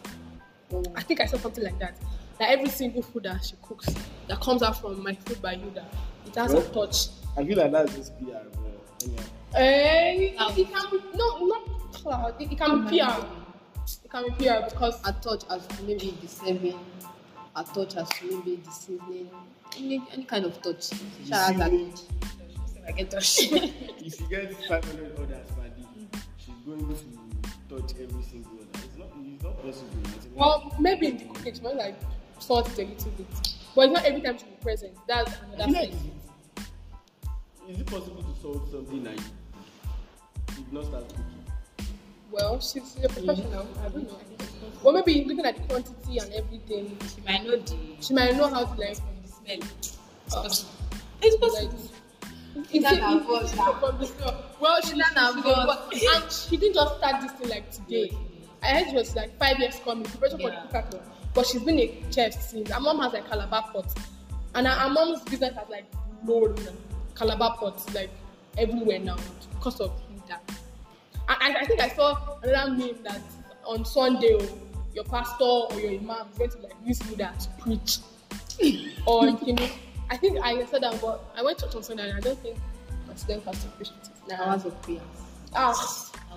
I 0.97 1.03
think 1.03 1.21
I 1.21 1.27
saw 1.27 1.39
something 1.39 1.63
like 1.63 1.79
that. 1.79 1.97
That 2.39 2.51
every 2.51 2.69
single 2.69 3.03
food 3.03 3.23
that 3.23 3.45
she 3.45 3.55
cooks 3.63 3.95
that 4.27 4.41
comes 4.41 4.63
out 4.63 4.81
from 4.81 5.03
my 5.03 5.15
food 5.15 5.41
by 5.41 5.55
Hilda, 5.55 5.87
it 6.27 6.35
has 6.35 6.53
a 6.53 6.69
touch. 6.71 7.09
I 7.37 7.45
feel 7.45 7.57
like 7.57 7.71
that's 7.71 7.95
just 7.95 8.19
PR. 8.19 8.25
But 8.53 9.05
anyhow. 9.05 9.23
Eh, 9.55 10.13
it, 10.13 10.59
it 10.59 10.73
can 10.73 10.91
be 10.91 10.99
no, 11.17 11.47
not 11.47 11.93
cloud. 11.93 12.35
It, 12.41 12.53
it 12.53 12.59
can 12.59 12.85
be 12.85 12.99
PR. 12.99 13.25
It 14.05 14.11
can 14.11 14.25
be 14.25 14.31
PR 14.33 14.65
because 14.69 15.01
A 15.07 15.13
touch 15.13 15.45
as 15.49 15.67
to 15.67 15.83
maybe 15.85 16.17
deceiving. 16.21 16.79
A 17.57 17.65
touch 17.65 17.97
as 17.97 18.09
to 18.11 18.27
maybe 18.45 18.61
deceiving. 18.65 19.31
Any, 19.77 20.03
any 20.13 20.25
kind 20.25 20.45
of 20.45 20.61
touch. 20.63 20.91
She 20.91 21.31
has 21.31 21.57
that 21.57 21.71
Deceiving. 21.71 21.91
touch. 21.93 22.01
I 22.87 22.93
get 22.93 23.11
touched. 23.11 23.41
if 23.53 24.15
she 24.19 24.25
gets 24.27 24.67
500 24.67 25.19
orders 25.19 25.51
per 25.57 25.69
day, 25.69 26.21
she's 26.39 26.55
going 26.67 26.87
to 26.87 26.95
touch 27.69 27.93
every 28.01 28.23
single 28.23 28.53
order. 28.53 28.69
It's 28.75 28.97
not, 28.99 29.09
it's 29.35 29.43
not 29.43 29.63
possible. 29.63 29.89
It's 30.17 30.27
not- 30.27 30.37
well, 30.37 30.77
maybe 30.79 31.07
in 31.09 31.17
the 31.19 31.25
cooking 31.25 31.55
she 31.55 31.61
might 31.63 31.77
like 31.77 31.97
salt 32.39 32.69
it 32.69 32.79
a 32.79 32.85
little 32.91 33.11
bit, 33.13 33.27
but 33.75 33.83
it's 33.87 33.95
not 33.95 34.05
every 34.05 34.21
time 34.21 34.39
she 34.39 34.45
be 34.45 34.57
present. 34.61 34.93
That's 35.09 35.33
another 35.55 35.65
feel 35.73 35.81
like, 35.81 35.91
thing. 35.91 36.11
is 37.71 37.81
it 37.81 37.87
possible 37.87 38.23
to 38.23 38.41
solve 38.43 38.69
something 38.71 39.03
like 39.03 39.19
you 39.19 40.57
did 40.65 40.73
not 40.75 40.85
start 40.85 41.09
cooking? 41.09 41.25
Well, 42.37 42.61
she's, 42.61 42.97
a 43.03 43.09
professional. 43.09 43.67
I 43.81 43.89
don't 43.89 44.05
know. 44.09 44.19
Well, 44.83 44.93
maybe 44.95 45.25
looking 45.25 45.45
at 45.47 45.57
the 45.57 45.63
quantity 45.63 46.19
and 46.19 46.33
everything, 46.35 46.99
She 47.15 47.21
might 47.27 47.45
know 47.45 47.57
the 47.57 47.77
she 48.01 48.15
might 48.15 48.37
know 48.37 48.49
how 48.49 48.65
to 48.67 48.81
like. 48.81 48.97
from 48.97 49.17
the 49.23 49.29
smell. 49.29 49.69
It's 49.71 49.99
Uh, 50.37 50.43
possible. 50.43 50.71
It's 51.23 51.37
possible. 51.37 51.79
It's 52.73 52.85
That 52.85 52.93
it- 52.95 53.01
her 53.03 53.17
it- 53.17 53.23
voice, 53.27 53.43
it's 53.45 53.57
now. 53.57 53.73
from 53.81 53.99
the 53.99 54.07
smell. 54.07 54.45
Well, 54.61 54.77
she, 54.83 54.89
she, 54.91 55.99
she, 55.99 56.07
and 56.15 56.33
she 56.33 56.57
didn't 56.57 56.75
just 56.75 56.97
start 56.99 57.23
this 57.23 57.33
thing 57.33 57.49
like 57.49 57.71
today. 57.71 58.11
I 58.63 58.67
heard 58.69 58.89
it 58.89 58.95
was 58.95 59.15
like 59.17 59.39
five 59.39 59.59
years 59.59 59.77
coming, 59.85 60.05
preparation 60.05 60.39
for 60.41 60.51
the 60.51 60.57
Yeah. 60.57 60.67
cookathon. 60.83 61.01
But 61.35 61.47
she's 61.47 61.63
been 61.63 61.79
a 61.79 62.03
chef 62.13 62.33
since. 62.41 62.71
Her 62.71 62.81
mom 62.81 63.01
has 63.01 63.13
like 63.13 63.29
Calabar 63.29 63.71
pot, 63.73 63.93
and 64.55 64.67
her, 64.67 64.73
her 64.75 64.91
mom's 64.91 65.23
business 65.23 65.55
has 65.55 65.69
like 65.71 65.85
blown 66.23 66.55
Calabar 67.15 67.57
pots 67.59 67.93
like 67.95 68.11
everywhere 68.59 68.99
now 68.99 69.17
because 69.55 69.81
of. 69.81 69.93
I, 71.29 71.57
I, 71.61 71.65
think 71.67 71.81
I 71.81 71.89
saw 71.89 72.39
another 72.43 72.73
meme 72.73 73.03
that 73.05 73.21
on 73.65 73.85
Sunday, 73.85 74.37
oh, 74.41 74.49
your 74.95 75.05
pastor 75.05 75.45
or 75.45 75.81
your 75.81 75.91
imam 76.01 76.27
is 76.33 76.39
going 76.39 76.51
to 76.51 76.59
like 76.59 76.73
use 76.85 76.99
Buddha 77.01 77.33
to 77.39 77.49
preach. 77.63 77.99
or 79.07 79.27
you 79.27 79.55
know, 79.55 79.69
I 80.11 80.17
think 80.17 80.39
I 80.43 80.65
said 80.67 80.83
that, 80.83 81.01
but 81.01 81.33
I 81.37 81.43
went 81.43 81.59
to 81.59 81.67
church 81.67 81.77
on 81.77 81.83
Sunday 81.83 82.09
and 82.09 82.19
I 82.19 82.21
don't 82.21 82.39
think 82.39 82.57
my 83.07 83.15
student 83.15 83.45
pastor 83.45 83.69
preached 83.77 83.93
it. 84.03 84.11
Nah. 84.29 84.45
Hours 84.53 84.65
of 84.65 84.83
prayer. 84.83 85.01
Ah, 85.55 85.75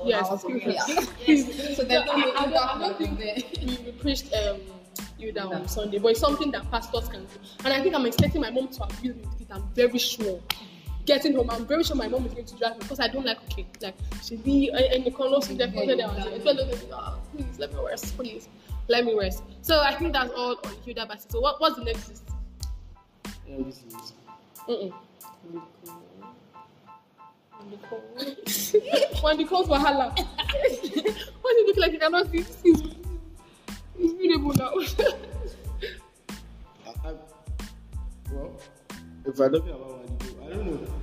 yes. 0.03 0.29
Hours 0.29 0.43
of 0.43 0.51
excuse 0.51 0.85
prayer. 0.85 1.67
me. 1.67 1.73
So 1.75 1.83
there's 1.83 2.05
no 2.05 2.11
I- 2.11 2.33
I 2.37 2.45
don't- 2.45 2.55
I 2.55 2.79
don't 2.79 2.97
think 2.97 3.19
we, 3.19 3.77
we 3.85 3.91
preached 3.93 4.33
um, 4.33 4.59
you 5.17 5.31
down 5.31 5.53
on 5.53 5.67
Sunday, 5.67 5.99
but 5.99 6.09
it's 6.09 6.19
something 6.19 6.51
that 6.51 6.69
pastors 6.71 7.07
can 7.09 7.21
do. 7.25 7.31
And 7.63 7.73
I 7.73 7.81
think 7.81 7.95
I'm 7.95 8.05
expecting 8.05 8.41
my 8.41 8.49
mom 8.49 8.67
to 8.69 8.83
agree 8.85 9.11
with 9.11 9.41
it. 9.41 9.47
I'm 9.51 9.63
very 9.75 9.97
sure. 9.99 10.39
Getting 11.09 11.33
home, 11.33 11.49
I'm 11.49 11.65
very 11.65 11.83
sure 11.83 11.95
my 11.95 12.07
mom 12.07 12.23
is 12.27 12.33
going 12.33 12.45
to 12.45 12.55
drive 12.55 12.73
me 12.73 12.81
because 12.81 12.99
I 12.99 13.07
don't 13.07 13.25
like 13.25 13.39
cooking. 13.49 13.65
Like 13.81 13.95
she 14.23 14.35
be 14.35 14.69
and 14.69 15.03
the 15.03 15.09
color 15.09 15.41
see 15.41 15.55
that 15.55 15.73
there 15.73 16.05
oh, 16.05 16.89
ah, 16.93 17.15
please 17.35 17.57
let 17.57 17.73
me 17.73 17.79
rest, 17.83 18.15
please 18.15 18.47
let 18.87 19.05
me 19.05 19.15
rest. 19.15 19.41
So 19.63 19.79
I 19.81 19.95
think 19.95 20.13
that's 20.13 20.31
all 20.33 20.59
on 20.63 20.73
Hilda 20.85 21.07
Baci. 21.07 21.31
So 21.31 21.41
what, 21.41 21.59
what's 21.59 21.77
the 21.77 21.85
next 21.85 22.09
list? 22.09 22.23
Yeah, 23.47 23.57
this 23.65 23.77
is- 23.87 24.13
Mm-mm. 24.67 24.93
when 29.23 29.37
the 29.37 29.45
calls 29.45 29.67
wahala. 29.67 30.15
Why 30.15 31.53
do 31.53 31.57
you 31.57 31.67
look 31.67 31.77
like 31.77 31.91
you 31.93 31.97
cannot 31.97 32.29
see? 32.29 32.37
Is 32.37 32.83
it's 33.97 34.13
beautiful 34.13 34.53
now. 34.53 34.73
I, 36.85 37.09
I, 37.09 37.13
well, 38.31 38.51
if 39.25 39.39
we're 39.39 39.49
talking 39.49 39.69
about 39.71 39.99
Madibo, 39.99 40.18
I 40.49 40.53
don't 40.55 40.65
know. 40.65 40.93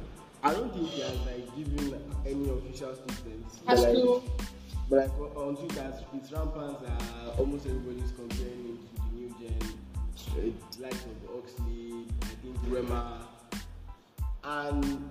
I 0.43 0.53
don't 0.53 0.75
think 0.75 0.89
he 0.89 1.03
has 1.03 1.19
like 1.21 1.57
given 1.57 2.03
any 2.27 2.51
official 2.51 2.95
statements. 2.95 3.61
Has 3.67 3.85
but, 3.85 3.95
like, 3.95 3.97
to 3.97 4.23
but 4.91 4.97
like 4.99 5.37
on 5.37 5.57
Twitter, 5.57 5.95
it's 6.15 6.33
rampant. 6.33 6.79
Uh, 6.85 7.31
almost 7.39 7.67
everybody's 7.67 8.11
comparing 8.11 8.65
him 8.65 8.79
to 8.79 9.03
the 9.03 9.17
new 9.17 9.35
gen, 9.39 9.63
uh, 10.37 10.83
likes 10.83 11.05
of 11.05 11.37
Oxley, 11.39 12.07
I 12.23 12.27
think 12.43 12.57
Rema, 12.67 13.29
and 14.43 15.11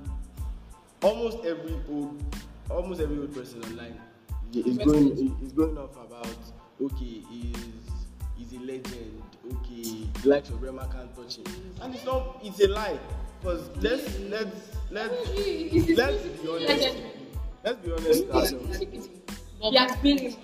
almost 1.01 1.37
every 1.45 1.77
old, 1.89 2.21
almost 2.69 2.99
every 2.99 3.19
old 3.19 3.33
person 3.33 3.63
online 3.63 3.99
is 4.53 4.77
going 4.77 5.39
is 5.43 5.53
going 5.53 5.77
off 5.77 5.95
about 5.95 6.27
okay, 6.81 7.23
he's 7.29 7.55
he's 8.37 8.53
a 8.53 8.59
legend. 8.59 9.21
Okay, 9.45 10.07
the 10.23 10.29
likes 10.29 10.49
of 10.49 10.61
Rema 10.61 10.89
can't 10.91 11.15
touch 11.15 11.37
him, 11.37 11.45
and 11.81 11.95
it's 11.95 12.03
not. 12.03 12.41
It's 12.43 12.59
a 12.59 12.67
lie. 12.67 12.99
Cause 13.43 13.69
let's 13.81 14.19
let's 14.19 14.71
let's 14.91 15.13
let's 15.97 16.23
be 16.23 16.49
honest. 16.49 16.97
Let's 17.63 17.79
be 17.79 17.91
honest. 17.91 18.29
ourselves. 18.31 18.77
he 19.61 19.75
has 19.75 19.95
been 19.97 20.35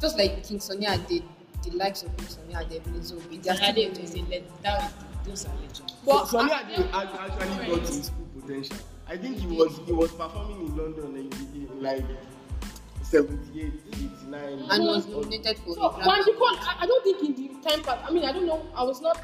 Just 0.00 0.18
like 0.18 0.44
King 0.44 0.60
Sunny 0.60 0.86
did, 1.08 1.22
the 1.62 1.70
likes 1.76 2.02
of 2.02 2.16
King 2.16 2.28
Sunny 2.28 2.54
did, 2.68 3.04
so 3.06 3.16
we 3.30 3.38
just 3.38 3.60
That 3.60 3.78
is 3.78 4.14
a 4.14 4.18
legend. 4.22 4.44
That 4.62 4.84
is 4.84 4.94
those 5.24 5.46
are 5.46 5.54
legends. 5.54 5.94
But 6.04 6.26
Sunny 6.26 6.52
I- 6.52 6.60
Ade 6.60 6.84
actually 6.92 7.66
got 7.76 7.86
to 7.86 7.92
his 7.92 8.08
full 8.10 8.40
potential. 8.40 8.76
I 9.06 9.16
think 9.16 9.38
he 9.38 9.46
was 9.46 9.80
he 9.86 9.92
was 9.92 10.12
performing 10.12 10.66
in 10.66 10.76
London 10.76 11.16
in, 11.16 11.32
in 11.54 11.82
like 11.82 12.04
78, 13.02 13.72
89. 13.92 14.66
and 14.70 14.84
was 14.84 15.06
nominated 15.06 15.58
for 15.58 15.74
So, 15.74 15.82
a 15.82 15.92
Grammy. 15.92 16.04
Wande 16.04 16.36
Coal, 16.38 16.56
I, 16.58 16.76
I 16.80 16.86
don't 16.86 17.04
think 17.04 17.22
in 17.22 17.34
the 17.62 17.68
time 17.68 17.82
pass. 17.82 17.98
I 18.08 18.10
mean, 18.12 18.24
I 18.24 18.32
don't 18.32 18.46
know. 18.46 18.66
I 18.74 18.82
was 18.82 19.00
not 19.00 19.22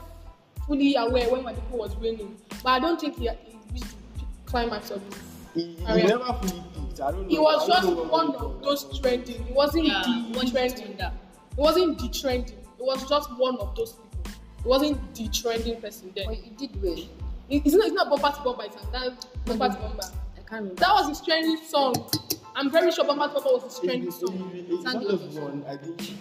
fully 0.70 0.94
aware 0.94 1.28
when 1.30 1.42
Wandikon 1.42 1.70
was 1.78 1.96
winning, 1.96 2.36
but 2.62 2.70
I 2.70 2.78
don't 2.78 3.00
think 3.00 3.16
he, 3.18 3.24
he 3.28 3.58
reached 3.72 3.90
the 4.18 4.24
climax 4.46 4.90
of 4.92 5.02
his 5.02 5.14
he, 5.54 5.74
he 5.74 5.84
Oh, 5.88 5.96
never 5.96 6.24
fully 6.34 6.62
peaked. 6.74 7.00
I 7.00 7.10
don't 7.10 7.22
know. 7.22 7.28
He 7.28 7.38
was 7.40 7.66
just 7.66 7.88
one 7.88 8.28
he 8.30 8.34
of 8.36 8.62
those 8.62 9.00
trending. 9.00 9.44
It 9.48 9.52
wasn't 9.54 9.86
Yeah, 9.86 10.02
the 10.06 10.36
one 10.38 10.46
trending. 10.48 10.92
It 10.92 11.12
wasn't 11.56 11.98
the 11.98 12.08
trending. 12.08 12.56
It 12.78 12.84
was 12.90 13.08
just 13.08 13.36
one 13.36 13.56
of 13.58 13.74
those 13.74 13.94
people. 13.94 14.30
It 14.60 14.66
wasn't 14.66 15.14
the 15.16 15.28
trending 15.28 15.80
person 15.80 16.12
then. 16.14 16.26
But 16.26 16.36
he 16.36 16.50
did 16.50 16.80
well. 16.80 16.94
It- 17.48 17.66
It's 17.66 17.74
not, 17.74 17.86
it's 17.86 17.94
not 17.96 18.08
bumper 18.10 18.36
to 18.36 18.42
bumper, 18.44 18.62
it's 18.66 18.76
that 18.76 19.26
bumper 19.44 19.68
to 19.74 19.80
bumper. 19.80 20.02
I 20.04 20.38
can't 20.48 20.50
remember. 20.62 20.74
That 20.76 20.92
was 20.94 21.08
his 21.08 21.20
trending 21.20 21.56
song. 21.66 21.94
I'm 22.54 22.70
very 22.70 22.92
sure 22.92 23.04
bumper 23.04 23.26
to 23.26 23.34
bumper 23.34 23.48
was 23.54 23.64
his 23.64 23.78
He- 23.80 23.86
trending 23.88 24.12
he- 24.12 24.18
song. 24.20 24.50
he- 24.54 24.60
he- 24.60 24.66
He 24.68 24.74
it 24.74 24.82
just 24.84 24.96
also. 25.24 25.40
won. 25.40 25.64
I 25.68 25.76
think. 25.78 26.14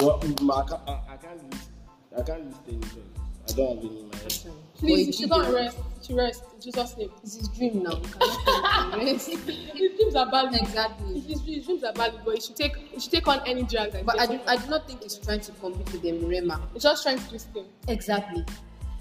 Well, 0.00 0.18
I 0.18 0.62
can't. 0.68 0.80
I, 0.88 1.00
I 1.12 1.16
can't 1.16 1.50
list. 1.52 1.70
I 2.18 2.22
can't 2.22 2.44
list 2.48 2.60
any 2.68 2.76
because 2.78 3.21
I 3.48 3.52
don't 3.52 3.76
have 3.76 3.84
any 3.90 4.00
in 4.00 4.08
my 4.08 4.16
head. 4.16 4.38
But 4.44 4.88
he 4.88 4.94
Please, 5.04 5.14
she 5.16 5.22
did 5.22 5.30
don't 5.30 5.42
well. 5.42 5.54
rest. 5.54 5.78
She 6.06 6.14
rest. 6.14 6.44
In 6.54 6.60
Jesus' 6.60 6.96
name. 6.96 7.10
It's 7.22 7.34
his 7.36 7.48
dream 7.48 7.82
now. 7.82 7.96
We 7.96 8.08
cannot 8.08 8.44
tell 8.44 8.60
him 8.60 8.96
to 8.96 9.12
rest. 9.12 9.28
His 9.28 9.92
dreams 9.96 10.14
are 10.16 10.30
valid. 10.30 10.54
Exactly. 10.60 11.20
His, 11.20 11.40
his 11.42 11.64
dreams 11.66 11.84
are 11.84 11.92
valid, 11.92 12.20
but 12.24 12.34
he 12.34 12.40
should 12.40 12.56
take 12.56 12.76
he 12.76 13.00
should 13.00 13.12
take 13.12 13.28
on 13.28 13.40
any 13.46 13.62
drag. 13.62 13.92
that 13.92 14.04
But 14.06 14.20
I 14.20 14.26
do. 14.26 14.40
I 14.46 14.56
do 14.56 14.68
not 14.70 14.86
think 14.86 15.02
he's 15.02 15.16
trying 15.18 15.40
to 15.40 15.52
compete 15.52 15.92
with 15.92 16.02
them, 16.02 16.26
Rema. 16.28 16.60
He's 16.72 16.82
just 16.82 17.02
trying 17.02 17.18
to 17.18 17.24
do 17.24 17.32
his 17.32 17.44
thing. 17.44 17.66
Exactly. 17.88 18.44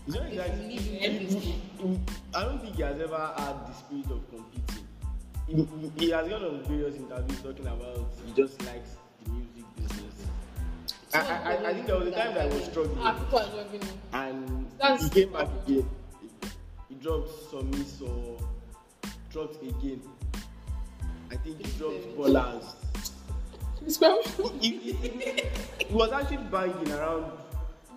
It's 0.08 0.16
not 0.16 0.28
exactly. 0.28 0.62
believe 0.62 0.88
in 0.88 0.94
he- 0.94 1.06
everything. 1.06 1.42
he- 1.42 1.62
he- 1.88 2.00
I 2.34 2.44
don't 2.44 2.60
think 2.62 2.76
he 2.76 2.82
has 2.84 3.00
ever 3.02 3.34
had 3.38 3.68
the 3.68 3.74
spirit 3.74 4.06
of 4.12 4.30
competing. 4.30 4.88
He, 5.48 5.54
he, 5.56 6.06
he 6.06 6.12
has 6.12 6.28
gone 6.28 6.44
on 6.44 6.64
various 6.64 6.96
interviews 6.96 7.42
talking 7.42 7.68
about 7.68 8.08
he 8.26 8.34
just 8.34 8.62
likes 8.66 8.92
the 9.26 9.32
music 9.32 9.66
business. 9.76 10.01
I, 11.14 11.20
I, 11.20 11.54
I, 11.56 11.70
I 11.70 11.74
think 11.74 11.86
there 11.88 11.98
was 11.98 12.08
a 12.08 12.12
time 12.12 12.34
that 12.36 12.52
I 12.52 12.54
was 12.54 12.64
struggling. 12.66 12.98
Ah, 13.02 13.14
people 13.14 13.40
are 13.40 13.48
loving 13.56 13.82
him. 13.82 13.98
and 14.14 14.72
That's- 14.80 15.04
he 15.04 15.10
came 15.10 15.34
back 15.34 15.48
again. 15.66 15.90
He, 16.22 16.30
he 16.90 16.96
dropped 16.96 17.30
some 17.52 17.70
miss 17.72 18.02
or 18.02 18.38
dropped 19.30 19.62
again. 19.62 20.02
I 21.32 21.36
think 21.38 21.58
he 21.66 21.78
dropped 21.78 22.18
ballers. 22.18 22.76
It's 23.86 23.98
very 23.98 24.22
He, 24.60 24.78
he, 24.78 24.92
he, 24.94 25.10
he 25.88 25.94
was 25.94 26.12
actually 26.12 26.38
banging 26.52 26.92
around 26.92 27.32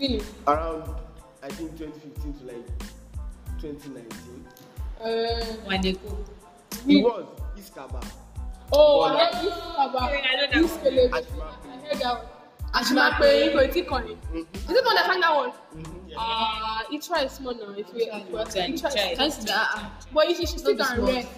really. 0.00 0.22
around 0.46 0.88
I 1.42 1.48
think 1.48 1.76
2015 1.76 2.34
to 2.34 2.44
like 2.46 2.68
2019. 3.60 4.46
Uh, 5.00 5.44
When 5.68 5.82
they 5.82 5.92
go. 5.92 6.16
He 6.86 7.02
was 7.02 7.26
Iskaba. 7.58 8.02
oh, 8.72 9.02
Bola. 9.02 9.14
I 9.14 9.26
heard 9.26 9.44
this 9.44 9.54
about 9.54 10.02
I 10.02 10.36
know 10.36 10.40
that 10.40 10.52
this 10.52 10.72
one. 10.72 11.52
I 11.68 11.86
heard 11.86 12.00
that 12.00 12.33
one. 12.74 13.12
Ashimape, 13.12 13.52
Koiti 13.54 13.86
Koni. 13.86 14.12
Is 14.12 14.16
it 14.34 14.66
the 14.66 14.82
one 14.84 14.94
that 14.94 15.06
sang 15.06 15.20
that 15.20 15.34
one? 15.36 15.50
Mhm, 15.50 16.08
yeah. 16.08 16.14
Ah, 16.18 16.84
he 16.90 16.98
tried 16.98 17.30
small 17.30 17.54
now. 17.54 17.70
If 17.72 17.88
you, 17.94 18.00
if 18.12 18.28
you 18.30 18.36
are- 18.38 18.44
Try, 18.44 18.62
he 18.66 18.76
tried. 18.78 18.92
try. 18.92 19.14
Can't 19.14 19.32
see 19.32 19.46
that. 19.46 19.68
ah, 19.74 19.98
But 20.12 20.28
you 20.28 20.34
should 20.34 20.48
still 20.48 20.74
Not 20.74 20.86
can 20.88 20.96
small. 20.96 21.06
rest 21.12 21.28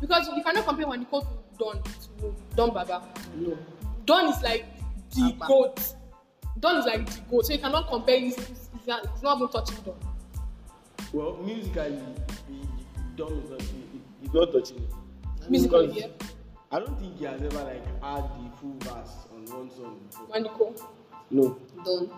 because 0.00 0.28
you 0.36 0.42
cannot 0.42 0.64
compare 0.66 0.86
when 0.88 1.00
you 1.00 1.06
go 1.10 1.20
to 1.20 1.26
Don 1.58 1.82
to 1.82 2.34
Don 2.56 2.70
Baba. 2.74 3.02
No. 3.36 3.56
Don 4.04 4.28
is 4.32 4.42
like 4.42 4.64
the 5.14 5.22
Abba. 5.34 5.46
goat. 5.46 5.94
Don 6.60 6.76
is 6.78 6.86
like 6.86 7.06
the 7.10 7.20
goat, 7.30 7.46
so 7.46 7.52
you 7.52 7.58
cannot 7.58 7.88
compare. 7.88 8.18
He's, 8.20 8.36
he's, 8.36 8.68
he's 8.76 8.86
not 8.86 9.06
he's 9.12 9.22
not 9.22 9.36
even 9.36 9.48
touching 9.48 9.76
Don. 9.84 9.94
Well, 11.12 11.36
musically, 11.42 12.00
he, 12.48 12.54
he, 12.54 12.68
Don 13.16 13.32
is 13.32 13.50
not, 13.50 13.60
he, 13.60 13.66
he- 13.92 14.00
he's 14.22 14.32
not 14.34 14.52
touching 14.52 14.78
it. 14.78 15.50
Musically, 15.50 15.86
Because 15.88 16.00
yeah. 16.00 16.06
I 16.72 16.78
don't 16.80 16.98
think 16.98 17.18
he 17.18 17.24
has 17.26 17.42
ever 17.42 17.64
like 17.64 17.84
had 18.02 18.22
the 18.24 18.50
full 18.60 18.76
verse 18.80 19.10
on 19.34 19.44
one 19.58 19.70
song 19.70 20.00
before. 20.08 20.26
When 20.28 20.44
you 20.44 20.50
go. 20.58 20.74
No, 21.30 21.58
Don't. 21.84 22.10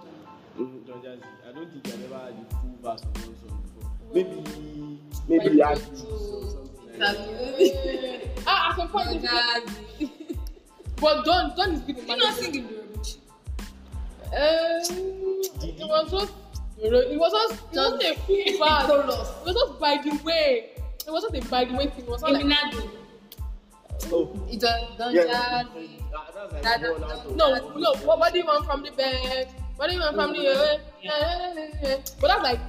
Mhm, 0.57 0.87
Don 0.87 1.03
Jazzy. 1.03 1.23
I 1.49 1.53
don't 1.53 1.71
think 1.73 1.85
he 1.87 1.91
has 1.93 2.01
ever 2.05 2.19
had 2.19 2.35
the 2.51 2.55
full 2.57 2.77
verse 2.81 3.03
on 3.03 3.13
one 3.13 3.37
song 3.41 3.63
before. 3.65 3.91
Maybe, 4.15 5.01
maybe 5.29 5.49
he 5.55 5.61
had 5.61 5.77
this 5.79 6.01
something 6.01 7.01
like 7.01 7.17
that. 7.17 8.31
ah, 8.47 8.71
at 8.71 8.77
some 8.77 8.89
point, 8.89 9.09
it's- 9.17 9.63
but 11.01 11.25
Don 11.25 11.57
Don 11.57 11.73
is 11.73 11.81
good 11.81 11.99
in 11.99 12.07
Did 12.07 12.09
you 12.09 12.17
not 12.17 12.35
managing. 12.41 12.53
sing 12.53 12.55
in 12.55 12.69
Yorubuchi? 12.69 13.19
Um, 14.35 14.83
it 15.63 15.89
was 15.89 16.11
just, 16.11 16.33
it 16.79 17.19
was 17.19 17.33
just, 17.33 17.63
it 17.73 17.81
wasn't 17.81 18.03
a 18.03 18.15
full 18.21 19.03
verse. 19.07 19.31
It 19.41 19.47
was 19.47 19.55
just 19.55 19.81
by 19.81 19.97
the 20.05 20.11
way. 20.25 20.71
It 21.07 21.11
wasn't 21.11 21.37
a 21.45 21.49
by 21.49 21.65
the 21.65 21.75
way 21.75 21.87
thing. 21.89 22.05
It 22.05 22.09
was 22.09 22.23
not 22.23 22.33
like, 22.33 22.43
Eminado. 22.45 22.91
Oh, 24.13 24.31
It's 24.51 24.65
a 24.65 24.89
don't 24.99 25.15
yeah. 25.15 25.25
That- 25.25 25.67
That's 26.35 26.53
like 26.53 26.63
That- 26.63 26.81
that- 26.81 27.11
out 27.11 27.37
no, 27.37 27.75
no. 27.77 27.95
What, 28.05 28.19
what 28.19 28.33
do 28.33 28.39
you 28.39 28.47
want 28.47 28.65
from 28.67 28.83
the 28.83 28.91
bed? 28.93 29.49
What 29.77 29.89
do 29.89 29.95
you 29.95 30.01
want 30.01 30.15
from 30.17 30.33
the? 30.33 30.49
Uh, 30.49 30.79
Yeah. 31.03 31.97
But 32.21 32.29
that's 32.29 32.43
like, 32.43 32.61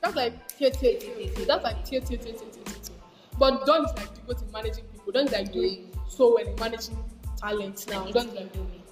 that's 0.00 0.16
like 0.16 0.48
tier 0.56 0.70
tier 0.70 0.98
tier. 0.98 1.14
tier. 1.34 1.46
That's 1.46 1.64
like 1.64 1.84
tier 1.84 2.00
tier 2.00 2.16
tier 2.18 2.32
tier 2.32 2.48
tier 2.50 2.64
tier. 2.64 2.96
But 3.38 3.66
Don 3.66 3.84
is 3.84 3.92
like 3.96 4.14
the 4.14 4.20
good 4.26 4.42
in 4.42 4.52
managing 4.52 4.84
people. 4.84 5.12
Don 5.12 5.26
is 5.26 5.32
like 5.32 5.52
doing 5.52 5.90
so 6.08 6.34
well 6.34 6.46
in 6.46 6.54
managing 6.56 6.96
talent 7.36 7.84
now. 7.90 8.04
Don 8.10 8.28
is 8.28 8.34
like 8.34 8.52
doing 8.52 8.82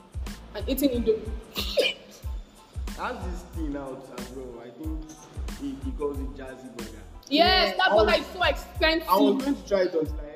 and 0.55 0.69
eating 0.69 0.91
indomie. 0.91 1.31
Has 2.99 3.17
this 3.25 3.41
thing 3.57 3.77
out 3.77 4.07
as 4.19 4.29
well. 4.31 4.63
I 4.63 4.71
think 4.71 5.01
he, 5.61 5.75
he 5.85 5.91
calls 5.93 6.19
it 6.19 6.37
Jazzy 6.37 6.77
Burger. 6.77 6.99
Yes, 7.29 7.77
that 7.79 7.87
I 7.91 7.95
burger 7.97 8.05
was- 8.05 8.21
is 8.21 8.27
so 8.27 8.43
expensive. 8.43 9.09
I 9.09 9.17
was 9.17 9.43
going 9.45 9.57
to 9.57 9.69
try 9.69 9.81
it 9.83 9.95
until 9.95 10.03
I 10.03 10.05
heard 10.05 10.07
the 10.07 10.15
price. 10.15 10.32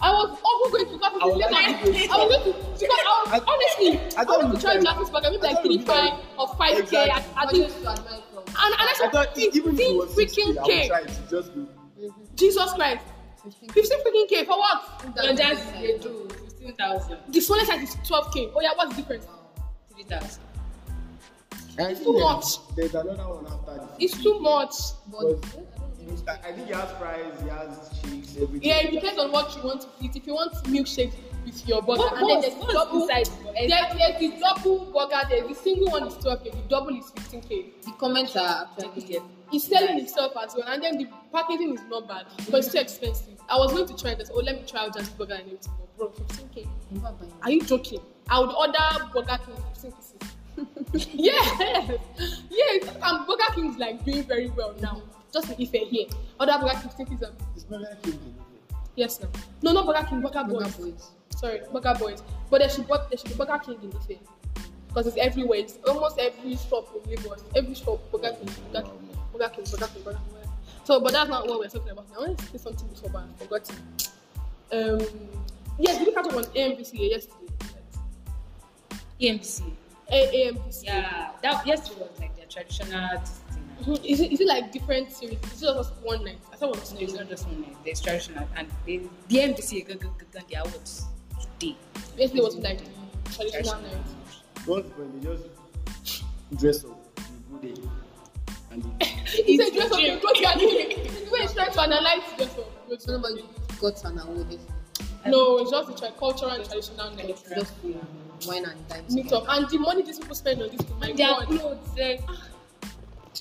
I 0.00 0.12
was 0.12 0.38
also 0.44 0.70
going 0.70 0.86
to 0.86 0.92
because 0.92 1.12
I 1.22 1.26
was 1.26 1.36
like, 1.38 1.84
later. 1.84 2.12
I 2.12 2.16
was 2.18 2.36
going 2.36 2.52
to 2.52 2.78
because 2.78 3.00
I 3.00 3.22
was 3.24 3.28
I- 3.32 3.44
honestly 3.52 3.90
I 4.16 4.20
I, 4.20 4.24
thought 4.24 4.42
wanted 4.42 4.54
to 4.56 4.60
try 4.60 4.74
was 4.76 4.84
Jackie's 4.84 5.10
burger 5.10 5.30
maybe 5.30 5.46
I 5.46 5.52
like 5.52 5.62
three 5.64 5.76
was 5.78 5.86
five 5.86 6.12
or 6.38 6.48
five 6.56 6.74
k. 6.76 6.80
Exactly. 6.80 7.10
I, 7.10 7.42
I 7.42 7.46
think 7.50 7.64
else 7.64 7.74
to 7.80 7.88
admire 7.88 8.20
from? 8.32 8.44
and 8.46 8.72
and 8.76 8.82
I 8.82 8.90
I 8.90 8.94
said 8.96 9.12
thought 9.12 9.38
even 9.38 9.74
if 9.74 9.80
it 9.80 9.96
was 9.96 10.14
60, 10.14 10.42
freaking 10.42 10.58
I 10.58 10.60
would 10.62 10.70
k. 10.70 10.88
try 10.88 11.00
it. 11.00 11.10
It 11.10 11.30
just 11.30 11.54
be 11.54 11.66
Jesus 12.36 12.72
Christ, 12.74 13.04
15. 13.42 13.98
freaking 14.04 14.28
k 14.28 14.44
for 14.44 14.58
what? 14.58 15.04
Your 15.24 15.34
jazz 15.34 15.64
they 15.72 15.98
do 15.98 16.28
15,000. 16.60 17.18
The 17.28 17.40
smallest 17.40 17.66
size 17.70 17.82
is 17.82 17.96
twelve 18.06 18.32
k. 18.34 18.50
Oh 18.54 18.60
yeah, 18.60 18.72
what's 18.76 18.94
the 18.94 19.00
difference? 19.02 19.26
3,000. 19.94 20.42
It's 21.78 22.00
too 22.00 22.18
much. 22.18 22.44
There's 22.74 22.94
another 22.94 23.22
one 23.28 23.46
after 23.46 23.86
this. 23.98 24.12
It's 24.14 24.22
too 24.22 24.38
much. 24.40 24.74
But 25.10 25.36
I 26.28 26.32
I 26.48 26.52
think 26.52 26.66
he 26.68 26.72
has 26.72 26.90
fries, 26.92 27.40
he 27.42 27.48
has 27.48 28.00
shakes, 28.02 28.36
everything. 28.40 28.60
Yeah, 28.68 28.78
it 28.86 28.90
depends 28.92 29.18
on 29.18 29.32
what 29.32 29.54
you 29.56 29.62
want 29.62 29.80
to 29.82 29.88
eat. 30.00 30.14
If 30.16 30.26
you 30.26 30.34
want 30.34 30.52
milkshake 30.64 31.12
with 31.44 31.66
your 31.68 31.80
burger, 31.82 32.00
What- 32.02 32.12
and 32.14 32.28
then 32.28 32.36
what's- 32.36 32.54
there's 32.54 32.66
the 32.66 32.72
double 32.72 33.02
inside? 33.02 33.28
There, 33.54 33.68
there's 33.68 34.18
the 34.20 34.40
double 34.40 34.78
burger. 34.92 35.20
There, 35.28 35.48
the 35.48 35.54
single 35.54 35.90
one 35.90 36.06
is 36.06 36.14
twelve 36.16 36.42
k. 36.44 36.50
The 36.50 36.68
double 36.68 36.96
is 36.96 37.10
fifteen 37.10 37.40
k. 37.42 37.66
the 37.84 37.92
comments 37.92 38.36
are 38.36 38.68
actually 38.78 39.20
He's 39.50 39.64
selling 39.68 39.96
himself 39.98 40.32
as 40.42 40.54
well, 40.56 40.64
and 40.66 40.82
then 40.82 40.98
the 40.98 41.06
packaging 41.32 41.74
is 41.74 41.80
not 41.88 42.08
bad, 42.08 42.26
but 42.50 42.58
it's 42.58 42.72
too 42.72 42.78
expensive. 42.78 43.40
I 43.48 43.56
was 43.56 43.72
going 43.72 43.86
to 43.86 43.96
try 43.96 44.14
this. 44.14 44.28
Oh, 44.34 44.40
let 44.40 44.56
me 44.60 44.66
try 44.66 44.80
out 44.86 44.94
just 44.96 45.16
burger 45.16 45.34
and 45.34 45.42
everything. 45.44 45.72
But 45.78 45.96
bro, 45.96 46.08
15k. 46.26 46.66
Are 47.42 47.50
you 47.50 47.62
joking? 47.62 48.00
I 48.28 48.40
would 48.40 48.50
order 48.50 49.06
Burger 49.14 49.38
King 49.46 49.54
15 49.74 49.92
pieces. 49.92 51.08
yes, 51.14 51.98
yes. 52.50 52.96
And 53.02 53.26
Burger 53.26 53.52
King 53.54 53.70
is 53.70 53.76
like 53.78 54.04
doing 54.04 54.24
very 54.24 54.50
well 54.50 54.74
now. 54.80 55.00
Just 55.32 55.50
in 55.50 55.60
Ife 55.60 55.72
here. 55.90 56.06
Order 56.40 56.58
Burger 56.60 56.78
King 56.80 56.90
15 56.90 57.06
pieces. 57.06 57.28
It's 57.54 57.64
Burger 57.64 57.96
King. 58.02 58.18
Yes, 58.94 59.20
no. 59.20 59.28
No, 59.62 59.72
not 59.72 59.86
Burger 59.86 60.06
King. 60.08 60.20
Burger 60.20 60.44
Burger 60.44 60.64
Boys. 60.64 60.76
boys. 60.76 61.10
Sorry, 61.30 61.60
Burger 61.72 61.94
Boys. 61.98 62.22
But 62.50 62.58
there 62.60 62.68
should, 62.70 62.86
there 62.88 63.18
should 63.18 63.28
be 63.30 63.34
Burger 63.36 63.58
King 63.58 63.78
in 63.82 63.92
Ife. 63.96 64.18
Because 64.88 65.06
it's 65.08 65.16
everywhere. 65.18 65.58
It's 65.58 65.78
almost 65.86 66.18
every 66.18 66.56
shop 66.56 66.88
in 67.04 67.10
Lagos. 67.10 67.44
Every 67.54 67.74
shop, 67.74 68.00
Burger 68.10 68.30
King, 68.32 68.54
Burger 68.72 68.86
King, 68.86 69.10
Burger 69.32 69.48
King, 69.50 69.64
Burger 69.64 69.86
King, 69.92 70.02
Burger 70.04 70.18
King. 70.18 70.50
So, 70.84 71.00
but 71.00 71.12
that's 71.12 71.28
not 71.28 71.46
what 71.48 71.58
we're 71.58 71.68
talking 71.68 71.90
about 71.90 72.08
now. 72.10 72.16
I 72.16 72.26
want 72.28 72.38
to 72.38 72.46
say 72.46 72.58
something 72.58 72.88
before, 72.88 73.10
but 73.10 73.24
I 73.24 73.44
forgot. 73.44 73.70
Um, 74.72 75.00
yes, 75.78 75.98
we 75.98 76.06
looked 76.06 76.18
at 76.18 76.26
it 76.26 76.34
on 76.34 76.44
AMVCA 76.44 77.10
yesterday. 77.10 77.52
EMC. 79.20 79.62
A- 80.10 80.52
AMVCA. 80.52 80.84
Yeah, 80.84 81.30
that 81.42 81.66
yesterday 81.66 82.00
was 82.02 82.20
like 82.20 82.36
their 82.36 82.46
traditional 82.46 83.18
thing. 83.18 83.45
Is 84.04 84.20
it, 84.20 84.32
is 84.32 84.40
it 84.40 84.46
like 84.48 84.72
different 84.72 85.12
series? 85.12 85.38
Is 85.52 85.62
it 85.62 85.66
just 85.74 85.92
one 86.02 86.24
night? 86.24 86.38
I 86.52 86.56
thought 86.56 86.74
it 86.76 86.80
was 86.80 86.92
No, 86.94 87.00
it's 87.00 87.12
not 87.14 87.28
just 87.28 87.46
one 87.46 87.60
night. 87.62 87.76
There's 87.84 88.00
traditional 88.00 88.48
and 88.56 88.68
they, 88.86 88.98
the 89.28 89.36
MDC 89.36 89.86
got 90.32 90.48
the 90.48 90.54
awards 90.60 91.04
today. 91.58 91.76
Yesterday 92.16 92.42
was 92.42 92.56
like 92.56 92.80
traditional 93.34 93.80
night. 93.82 93.92
What's 94.64 94.88
the 94.88 94.94
point? 94.94 95.22
They 95.22 95.28
just 95.28 96.22
dress 96.58 96.84
up, 96.84 96.98
they 97.62 97.70
go 97.70 97.74
there, 97.82 97.90
and 98.70 98.82
they 98.82 99.06
He 99.44 99.56
said 99.58 99.72
dress 99.72 99.92
up 99.92 100.00
your 100.00 100.16
you 100.16 100.46
are 100.46 100.58
doing. 100.58 100.88
The 100.88 101.30
way 101.30 101.40
he's 101.42 101.52
trying 101.52 101.72
to 101.72 101.80
analyze 101.82 102.22
dress 102.36 102.58
up. 102.58 103.00
So 103.00 103.12
nobody 103.12 103.44
got 103.80 104.04
an 104.04 104.18
award. 104.18 104.46
It's 104.52 104.62
No, 105.26 105.58
it's 105.58 105.70
just 105.70 105.88
the 105.88 105.94
tra- 105.94 106.12
cultural 106.18 106.50
and 106.52 106.64
traditional 106.64 107.10
night. 107.12 107.36
just 107.54 107.74
wine 108.46 108.64
and 108.64 108.88
dine. 108.88 109.04
Meet 109.10 109.32
up. 109.32 109.44
And 109.48 109.68
the 109.68 109.78
money 109.78 110.02
these 110.02 110.18
people 110.18 110.34
spend 110.34 110.62
on 110.62 110.70
this 110.70 110.80
thing, 110.80 110.98
my 110.98 111.08
And 111.08 111.18
their 111.18 111.34
clothes, 111.46 111.78
eh, 111.98 112.18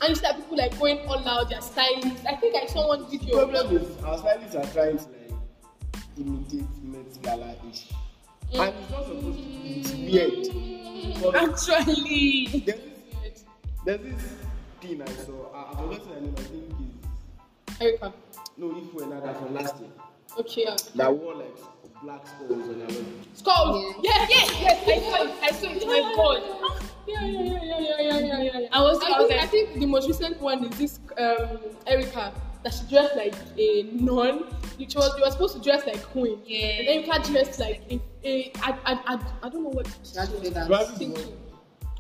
And 0.01 0.10
you 0.10 0.15
see 0.15 0.21
that 0.21 0.36
people 0.36 0.58
like 0.58 0.77
going 0.77 0.99
all 1.08 1.27
out, 1.27 1.49
they're 1.49 1.62
stylists. 1.62 2.25
I 2.25 2.36
think 2.36 2.55
I 2.55 2.65
saw 2.65 2.88
one 2.89 3.10
video. 3.10 3.45
The 3.45 3.47
problem 3.47 3.77
is 3.77 4.03
our 4.03 4.17
stylists 4.17 4.55
are 4.55 4.65
trying 4.73 4.97
to 4.97 5.03
like 5.05 5.31
imitate 6.17 6.84
Met 6.84 7.21
Gala 7.21 7.55
ish. 7.69 7.89
Mm. 8.53 8.67
And 8.67 8.75
it's 8.75 8.91
not 8.91 9.05
supposed 9.05 9.38
to 9.38 9.43
be. 9.43 9.79
It's 9.79 10.53
weird. 10.53 11.36
Actually. 11.36 12.63
there's 12.65 12.79
this, 13.23 13.43
there's 13.86 14.01
this 14.01 14.34
thing 14.81 15.01
I 15.01 15.05
saw. 15.05 15.53
I, 15.53 15.71
I've 15.71 15.77
forgotten 15.77 16.10
the 16.10 16.21
name. 16.21 16.36
I 16.38 16.41
think 16.41 16.73
is 17.69 17.81
Erica. 17.81 18.13
No, 18.58 18.77
if 18.77 18.93
we're 18.93 19.05
not 19.05 19.23
that 19.23 19.38
from 19.38 19.53
last 19.53 19.79
year. 19.79 19.89
Okay. 20.38 20.63
Yeah. 20.65 20.75
That 20.95 21.13
wore 21.15 21.36
like 21.36 21.58
black 22.03 22.27
skulls 22.27 22.51
on 22.51 22.81
her 22.81 22.88
leg. 22.88 23.05
Skull. 23.34 23.95
Yes, 24.03 24.29
yes, 24.29 24.62
yes. 24.62 24.84
I 24.88 24.99
saw 24.99 25.23
it. 25.23 25.36
I 25.41 25.51
saw 25.51 25.67
it. 25.71 25.84
Oh 25.86 26.67
my 26.67 26.77
God. 26.79 26.89
Yeah, 27.08 27.26
yeah, 27.26 27.41
yeah, 27.41 27.63
yeah, 27.63 27.80
yeah, 27.80 28.20
yeah, 28.20 28.41
yeah, 28.41 28.60
yeah. 28.60 28.68
I 28.72 28.82
was, 28.82 29.00
I, 29.04 29.12
I, 29.12 29.20
was 29.20 29.28
think, 29.28 29.30
like, 29.30 29.41
I 29.41 29.48
think 29.48 29.80
the 29.80 29.86
most 29.86 30.08
recent 30.08 30.41
one 30.41 30.65
is 30.65 30.78
this 30.78 31.00
um, 31.18 31.60
Erica 31.86 32.34
that 32.63 32.74
she 32.74 32.84
dressed 32.89 33.15
like 33.15 33.36
a 33.58 33.84
nun. 33.94 34.46
She 34.78 34.86
was, 34.96 35.15
you 35.18 35.24
were 35.24 35.32
supposed 35.32 35.56
to 35.56 35.62
dress 35.62 35.86
like 35.86 36.02
queen. 36.04 36.39
Yeah. 36.46 37.02
can't 37.04 37.24
dress 37.26 37.60
like 37.60 37.84
a, 37.91 38.02
a, 38.24 38.52
a, 38.65 38.70
a, 38.70 38.91
a 38.91 39.34
I 39.44 39.50
don't 39.50 39.63
know 39.63 39.70
what. 39.70 39.88
She 40.04 40.13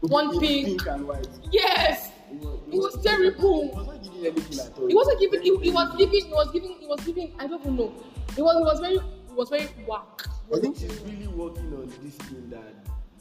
One 0.01 0.39
pink. 0.39 0.67
pink 0.67 0.87
and 0.87 1.07
white. 1.07 1.27
Yes. 1.51 2.11
It 2.31 2.41
was, 2.41 2.59
it 2.71 2.77
was 2.77 3.03
terrible. 3.03 3.69
It 3.69 3.75
wasn't 3.75 4.03
giving 4.03 4.25
anything 4.25 4.59
at 4.59 4.77
all. 4.77 4.87
It 4.87 4.95
wasn't 4.95 5.19
giving. 5.19 5.39
It, 5.43 5.73
was 5.73 5.95
giving. 5.97 6.15
It 6.15 6.35
was 6.35 6.51
giving. 6.51 6.87
Was 6.87 7.05
giving. 7.05 7.35
I 7.39 7.47
don't 7.47 7.65
know. 7.65 7.93
It 8.35 8.41
was. 8.41 8.55
It 8.57 8.65
was 8.65 8.79
very. 8.79 8.95
It 8.95 9.35
was 9.35 9.49
very 9.49 9.65
whack. 9.87 10.27
I 10.53 10.59
think 10.59 10.77
she's 10.77 10.99
really 11.01 11.27
working 11.27 11.73
on 11.73 11.91
this 12.01 12.15
thing 12.15 12.49
that 12.49 12.73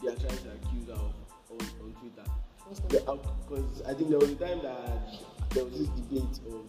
they 0.03 0.09
are 0.09 0.16
trying 0.16 0.38
to 0.38 0.53
accuse 0.53 0.87
her 0.88 0.94
of 0.94 1.23
on, 2.68 2.78
on 3.08 3.18
Twitter. 3.18 3.30
Because 3.48 3.82
I 3.82 3.94
think 3.94 4.10
there 4.10 4.18
was 4.18 4.30
a 4.30 4.36
time 4.36 4.62
that 4.62 4.98
there 5.50 5.64
was 5.64 5.78
this 5.78 5.88
debate 5.88 6.38
of 6.48 6.64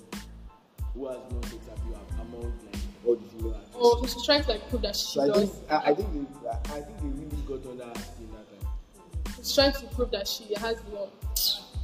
who 0.94 1.08
has 1.08 1.18
more 1.32 1.44
sex 1.44 1.68
appeal 1.68 2.00
among 2.22 2.42
like 2.42 2.82
all 3.06 3.16
the 3.16 3.28
female 3.30 3.56
actors. 3.56 3.76
Oh, 3.76 4.06
she's 4.06 4.26
trying 4.26 4.44
to 4.44 4.50
like 4.50 4.70
prove 4.70 4.82
that 4.84 4.96
she 4.96 5.20
so 5.20 5.22
I 5.22 5.38
think 5.38 5.52
does. 5.52 5.62
I, 5.70 5.90
I 5.92 5.94
think 5.94 6.10
they 6.14 6.50
I, 6.50 6.54
I 6.54 6.82
think 6.82 6.98
they 7.02 7.08
really 7.08 7.44
got 7.48 7.70
under 7.70 7.86
her 7.86 7.96
skin 7.96 8.30
that 8.32 8.64
time. 8.64 9.36
She's 9.38 9.56
trying 9.56 9.74
to 9.74 9.86
prove 9.96 10.12
that 10.12 10.28
she 10.28 10.54
has 10.56 10.78
more. 10.92 11.10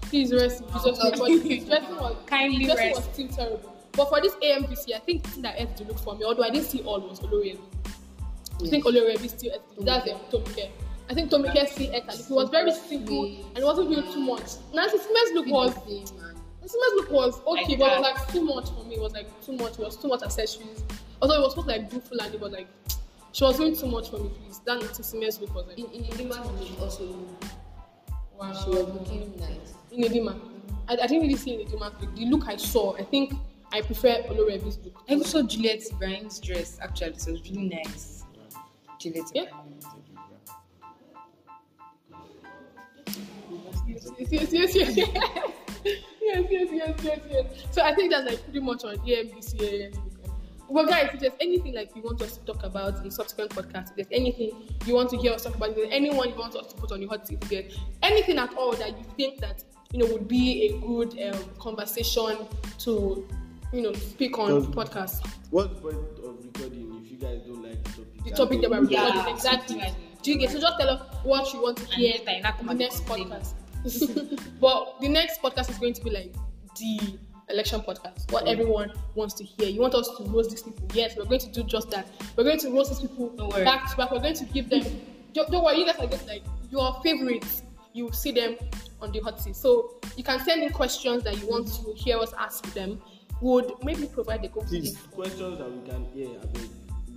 Please 0.02 0.34
rest 0.34 0.62
in 0.62 0.68
Jesus. 0.68 0.86
name. 0.86 1.12
But 1.18 1.28
the 1.28 1.60
dressing 1.66 1.96
was 1.96 2.16
Kindly 2.26 2.58
the 2.60 2.74
dressing 2.74 2.88
rest. 2.88 3.08
was 3.08 3.14
still 3.14 3.28
terrible. 3.30 3.76
But 3.94 4.10
for 4.10 4.22
this 4.22 4.34
AMVC, 4.36 4.96
I 4.96 5.00
think 5.00 5.24
the 5.24 5.42
that 5.42 5.60
had 5.60 5.78
to 5.78 5.84
look 5.84 6.00
for 6.00 6.16
me, 6.16 6.24
although 6.24 6.44
I 6.44 6.50
didn't 6.50 6.68
see 6.68 6.82
all 6.84 7.00
was 7.02 7.20
Oloriemi. 7.20 7.60
I 8.64 8.68
think 8.68 8.86
Oloriemi 8.86 9.30
still 9.30 9.52
had 9.52 9.62
to 9.78 9.84
That's 9.84 10.10
um, 10.12 10.20
Tomike. 10.32 10.70
I 11.12 11.14
think 11.14 11.30
Tomike 11.30 11.68
still 11.68 11.92
had 11.92 12.04
It 12.04 12.26
was 12.30 12.50
very 12.50 12.72
simple 12.72 13.26
and 13.26 13.58
it 13.58 13.66
wasn't 13.66 13.90
really 13.90 14.14
too 14.14 14.22
much. 14.22 14.44
Nancy 14.74 14.96
Isime's 14.96 15.34
look 15.34 15.48
was 15.48 15.76
Nancy 15.76 16.06
Isime's 16.64 16.94
look 16.96 17.12
was 17.12 17.42
okay, 17.48 17.76
but 17.76 17.92
it 17.92 18.00
was 18.00 18.02
like 18.02 18.28
too 18.32 18.46
much 18.46 18.70
for 18.70 18.86
me. 18.86 18.96
It 18.96 19.02
was 19.02 19.12
like 19.12 19.46
too 19.46 19.52
much. 19.52 19.74
It 19.74 19.80
was 19.80 19.98
too 19.98 20.08
much 20.08 20.24
accessories. 20.24 20.86
Although 21.22 21.36
it 21.36 21.42
was 21.42 21.52
supposed 21.52 21.68
to 21.68 21.76
like 21.76 21.90
do 21.90 22.00
full 22.00 22.22
and 22.22 22.34
it 22.34 22.40
was 22.40 22.54
like 22.54 22.68
she 23.34 23.44
was 23.44 23.58
doing 23.58 23.76
too 23.76 23.88
much 23.88 24.10
for 24.10 24.20
me. 24.20 24.30
Please, 24.30 24.60
that 24.66 24.80
Nancy 24.80 25.04
Isime's 25.04 25.42
look 25.42 25.54
was 25.54 25.68
like 25.68 25.80
In 25.80 25.86
in 25.88 26.04
Idima's 26.06 26.48
look 26.70 26.80
also, 26.82 27.14
wow. 28.40 28.54
she 28.54 28.70
was 28.70 28.88
looking 28.88 29.34
nice. 29.38 29.74
in 29.92 30.04
Edima. 30.06 30.40
I, 30.88 30.94
I 30.94 31.08
didn't 31.08 31.24
really 31.24 31.36
see 31.36 31.56
in 31.56 31.68
Edima's 31.68 31.92
look. 32.00 32.16
The 32.16 32.26
look 32.28 32.48
I 32.48 32.56
saw, 32.56 32.96
I 32.96 33.04
think 33.04 33.34
I 33.74 33.82
prefer 33.82 34.24
Olorebi's 34.30 34.80
look. 34.86 35.04
I 35.10 35.16
also 35.16 35.42
saw 35.42 35.46
Juliet 35.46 35.84
Ibrahim's 35.92 36.40
dress 36.40 36.78
actually, 36.82 37.18
so 37.18 37.32
it 37.32 37.34
was 37.34 37.42
really 37.52 37.68
nice. 37.68 38.24
Juliet 38.98 39.26
Yeah. 39.34 39.42
Ibrahim. 39.42 40.01
Yes, 44.18 44.32
yes, 44.32 44.52
yes, 44.52 44.76
yes, 44.76 44.98
yes. 44.98 45.10
yes, 45.86 46.46
yes, 46.50 46.70
yes, 46.72 46.96
yes, 47.04 47.20
yes. 47.30 47.46
So 47.72 47.84
I 47.84 47.94
think 47.94 48.12
that's 48.12 48.30
like 48.30 48.44
pretty 48.44 48.60
much 48.60 48.84
on 48.84 48.98
AMBC. 48.98 49.96
Well, 50.70 50.86
guys, 50.86 51.10
if 51.14 51.20
there's 51.20 51.34
anything 51.42 51.76
like 51.76 51.94
you 51.98 52.02
want 52.02 52.22
us 52.22 52.38
to 52.38 52.46
talk 52.46 52.64
about 52.64 53.04
in 53.04 53.12
subsequent 53.12 53.52
podcasts, 53.52 53.90
if 53.90 53.96
there's 54.08 54.08
anything 54.22 54.52
you 54.86 54.96
want 54.96 55.10
to 55.10 55.18
hear 55.18 55.34
us 55.34 55.44
talk 55.44 55.56
about, 55.56 55.72
if 55.72 55.76
there's 55.76 55.90
anyone 55.92 56.30
you 56.30 56.36
want 56.36 56.56
us 56.56 56.68
to 56.68 56.76
put 56.76 56.94
on 56.94 57.02
your 57.02 57.10
hot 57.10 57.28
seat, 57.28 57.40
if 57.42 57.50
there's 57.50 57.80
anything 58.04 58.38
at 58.38 58.54
all 58.54 58.72
that 58.74 58.98
you 58.98 59.04
think 59.18 59.42
that 59.42 59.64
you 59.92 60.00
know 60.00 60.06
would 60.14 60.28
be 60.30 60.68
a 60.68 60.80
good 60.80 61.20
um, 61.22 61.44
conversation 61.60 62.38
to 62.80 63.28
you 63.74 63.82
know 63.82 63.92
speak 63.94 64.40
on 64.40 64.50
Does- 64.50 64.68
podcast. 64.68 65.28
What's 65.50 65.76
the 65.76 65.82
point 65.82 65.96
of 65.96 66.46
recording 66.46 67.02
if 67.04 67.12
you 67.12 67.18
guys 67.18 67.42
don't 67.46 67.62
like 67.62 67.84
the 67.84 67.90
topic? 67.90 68.24
the 68.24 68.32
topic 68.32 68.62
that 68.62 68.70
we're 68.72 68.82
recording. 68.82 69.34
exactly. 69.34 69.76
exactly. 69.76 69.94
Do 70.22 70.32
you 70.32 70.38
get 70.38 70.52
so 70.52 70.60
just 70.62 70.80
tell 70.80 70.90
us 70.90 71.16
what 71.24 71.52
you 71.54 71.62
want 71.62 71.78
to 71.78 71.86
hear 71.88 72.14
later 72.20 72.32
you 72.32 72.42
now 72.44 72.52
come 72.52 72.70
in 72.70 72.78
the 72.78 72.84
next 72.86 73.06
podcast. 73.06 73.54
but 74.62 75.00
the 75.00 75.08
next 75.08 75.42
podcast 75.42 75.70
is 75.70 75.78
going 75.78 75.94
to 75.94 76.04
be 76.04 76.10
like 76.10 76.34
the 76.78 77.18
election 77.50 77.82
podcast. 77.82 78.32
What 78.32 78.48
everyone 78.48 78.92
wants 79.16 79.34
to 79.36 79.44
hear. 79.44 79.68
You 79.70 79.82
want 79.82 79.96
us 79.96 80.10
to 80.18 80.24
roast 80.26 80.52
these 80.52 80.64
people? 80.64 80.88
Yes, 80.94 81.16
we're 81.18 81.26
going 81.26 81.42
to 81.42 81.52
do 81.52 81.64
just 81.64 81.90
that. 81.92 82.08
We're 82.36 82.44
going 82.44 82.60
to 82.60 82.72
roast 82.72 82.90
these 82.90 83.00
people 83.00 83.30
Don't 83.30 83.50
worry. 83.50 83.64
back 83.64 83.90
to 83.92 83.98
back. 83.98 84.12
We're 84.12 84.20
going 84.20 84.36
to 84.36 84.46
give 84.46 84.70
them. 84.70 84.84
don't, 85.34 85.50
don't 85.52 85.64
worry, 85.64 85.80
you 85.80 85.86
guys 85.86 85.98
are 85.98 86.08
just 86.08 86.28
like 86.28 86.44
your 86.70 87.00
favorites. 87.04 87.64
You 87.94 88.06
will 88.06 88.14
see 88.14 88.32
them 88.32 88.56
on 89.02 89.12
the 89.12 89.20
hot 89.20 89.40
seat. 89.42 89.56
So 89.56 90.00
you 90.16 90.24
can 90.24 90.40
send 90.40 90.64
in 90.64 90.72
questions 90.72 91.24
that 91.24 91.38
you 91.42 91.48
want 91.48 91.68
to 91.68 91.94
hear 91.94 92.18
us 92.20 92.34
ask 92.38 92.64
them. 92.74 93.02
Would 93.42 93.74
maybe 93.84 94.06
provide 94.06 94.44
the 94.44 94.50
Google 94.50 94.70
Please, 94.70 94.96
questions 95.12 95.58
that 95.58 95.72
we 95.72 95.90
can 95.90 96.06
hear. 96.14 96.28
I 96.28 96.60
mean, 96.60 96.70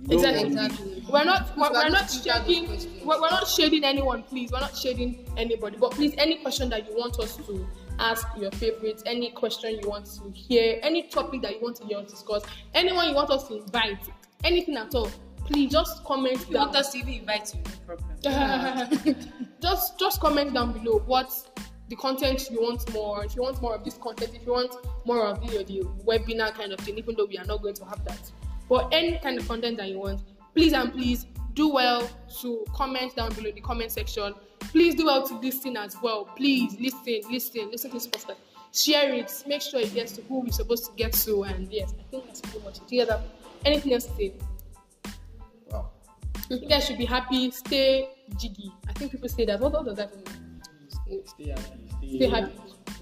we 0.07 0.17
don't 0.17 0.25
Exactly. 0.25 0.47
Exactly. 0.47 1.04
We're 1.15 1.23
not 1.23 1.55
we're, 1.55 1.71
we're 1.71 1.89
not 1.89 2.09
please 2.09 2.27
answer 2.27 2.39
those 2.39 2.45
shading 2.45 3.05
we're, 3.05 3.21
we're 3.21 3.29
not 3.29 3.47
shading 3.47 3.83
anyone, 3.85 4.23
please. 4.23 4.51
We're 4.51 4.59
not 4.59 4.75
shading 4.75 5.25
anybody. 5.37 5.77
But 5.77 5.91
please, 5.91 6.13
any 6.17 6.39
question 6.39 6.67
that 6.71 6.89
you 6.89 6.93
want 6.93 7.17
us 7.19 7.37
to 7.37 7.65
ask 7.99 8.27
your 8.37 8.51
favorites, 8.51 9.01
any 9.05 9.31
question 9.31 9.79
you 9.81 9.87
want 9.87 10.07
to 10.07 10.29
hear, 10.31 10.77
any 10.83 11.03
topic 11.03 11.41
that 11.43 11.53
you 11.53 11.61
want 11.61 11.77
to 11.77 11.85
hear 11.85 11.99
us 11.99 12.11
discuss, 12.11 12.43
anyone 12.73 13.07
you 13.07 13.15
want 13.15 13.29
us 13.29 13.47
to 13.47 13.61
invite, 13.61 14.09
anything 14.43 14.75
at 14.75 14.93
all, 14.93 15.09
please 15.45 15.71
just 15.71 16.03
comment 16.03 16.33
If 16.33 16.49
you 16.49 16.55
down. 16.55 16.65
want 16.65 16.75
us 16.75 16.91
to 16.91 16.97
even 16.97 17.13
invite 17.13 17.55
you, 17.55 17.61
no 17.63 17.95
problem. 17.95 19.15
just 19.61 19.97
just 19.97 20.19
comment 20.19 20.53
down 20.53 20.73
below 20.73 20.99
what 21.05 21.31
the 21.87 21.95
content 21.95 22.49
you 22.51 22.61
want 22.61 22.91
more. 22.93 23.23
If 23.23 23.37
you 23.37 23.41
want 23.41 23.61
more 23.61 23.73
of 23.73 23.85
this 23.85 23.97
content, 23.97 24.33
if 24.35 24.45
you 24.45 24.51
want 24.51 24.75
more 25.05 25.27
of 25.27 25.39
the, 25.39 25.63
the 25.63 25.83
webinar 26.03 26.53
kind 26.53 26.73
of 26.73 26.79
thing, 26.81 26.97
even 26.97 27.15
though 27.15 27.25
we 27.25 27.37
are 27.37 27.45
not 27.45 27.61
going 27.61 27.75
to 27.75 27.85
have 27.85 28.03
that. 28.03 28.19
But 28.67 28.89
any 28.91 29.17
kind 29.19 29.37
of 29.37 29.47
content 29.47 29.77
that 29.77 29.87
you 29.89 29.99
want, 29.99 30.21
please 30.55 30.73
and 30.73 30.91
please 30.93 31.25
do 31.53 31.69
well 31.69 32.09
to 32.41 32.65
comment 32.73 33.15
down 33.15 33.33
below 33.33 33.49
in 33.49 33.55
the 33.55 33.61
comment 33.61 33.91
section. 33.91 34.33
Please 34.59 34.95
do 34.95 35.05
well 35.05 35.25
to 35.27 35.35
listen 35.39 35.77
as 35.77 35.95
well. 36.01 36.25
Please 36.35 36.75
listen, 36.79 37.21
listen, 37.31 37.69
listen 37.71 37.91
to 37.91 37.97
this 37.97 38.07
podcast. 38.07 38.35
Share 38.73 39.13
it. 39.13 39.43
Make 39.47 39.61
sure 39.61 39.79
it 39.79 39.93
gets 39.93 40.11
to 40.13 40.21
who 40.23 40.41
we're 40.41 40.51
supposed 40.51 40.85
to 40.85 40.91
get 40.97 41.13
to. 41.13 41.43
And 41.43 41.71
yes, 41.71 41.93
I 41.97 42.03
think 42.11 42.25
that's 42.25 42.41
pretty 42.41 42.59
much 42.65 42.77
it. 42.77 42.87
Do 42.87 42.95
you 42.95 43.05
guys 43.05 43.11
have 43.11 43.21
anything 43.63 43.93
else 43.93 44.05
to 44.05 44.15
say? 44.15 44.33
Wow. 45.69 45.91
You 46.49 46.67
guys 46.67 46.85
should 46.85 46.97
be 46.97 47.05
happy. 47.05 47.51
Stay 47.51 48.09
jiggy. 48.37 48.71
I 48.89 48.93
think 48.93 49.11
people 49.11 49.29
say 49.29 49.45
that. 49.45 49.59
What, 49.61 49.71
what 49.71 49.85
does 49.85 49.95
that 49.97 50.13
mean? 50.13 50.61
Stay 51.25 51.49
happy. 51.49 51.63
Stay, 51.99 52.17
Stay 52.17 52.29
happy. 52.29 52.53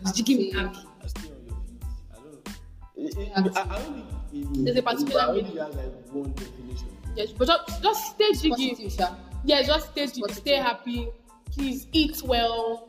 Just 0.05 0.25
give 0.25 0.37
me 0.37 0.51
happy. 0.51 0.79
Stay 1.07 1.29
on 1.29 1.45
your 1.47 1.55
feet. 1.55 1.83
I 2.11 2.15
don't. 2.15 2.47
It, 2.95 3.17
it, 3.17 3.31
I, 3.57 3.61
I 3.61 3.79
don't 3.79 4.05
think 4.29 4.57
it, 4.57 4.65
There's 4.65 4.77
a 4.77 4.81
particular 4.83 5.21
I 5.21 5.25
don't 5.25 5.35
meaning. 5.37 5.51
think 5.53 5.57
it 5.57 5.65
has 5.65 5.75
like 5.75 6.13
one 6.13 6.31
definition. 6.33 6.92
Yes, 7.15 7.32
but 7.32 7.47
just, 7.47 7.84
just 7.84 8.12
stay 8.12 8.34
jiggy. 8.34 8.89
Yeah, 9.45 9.62
just 9.62 9.91
stay 9.91 10.08
jiggy. 10.08 10.34
Stay 10.34 10.56
happy. 10.56 11.10
Please 11.52 11.88
eat 11.91 12.21
well. 12.23 12.88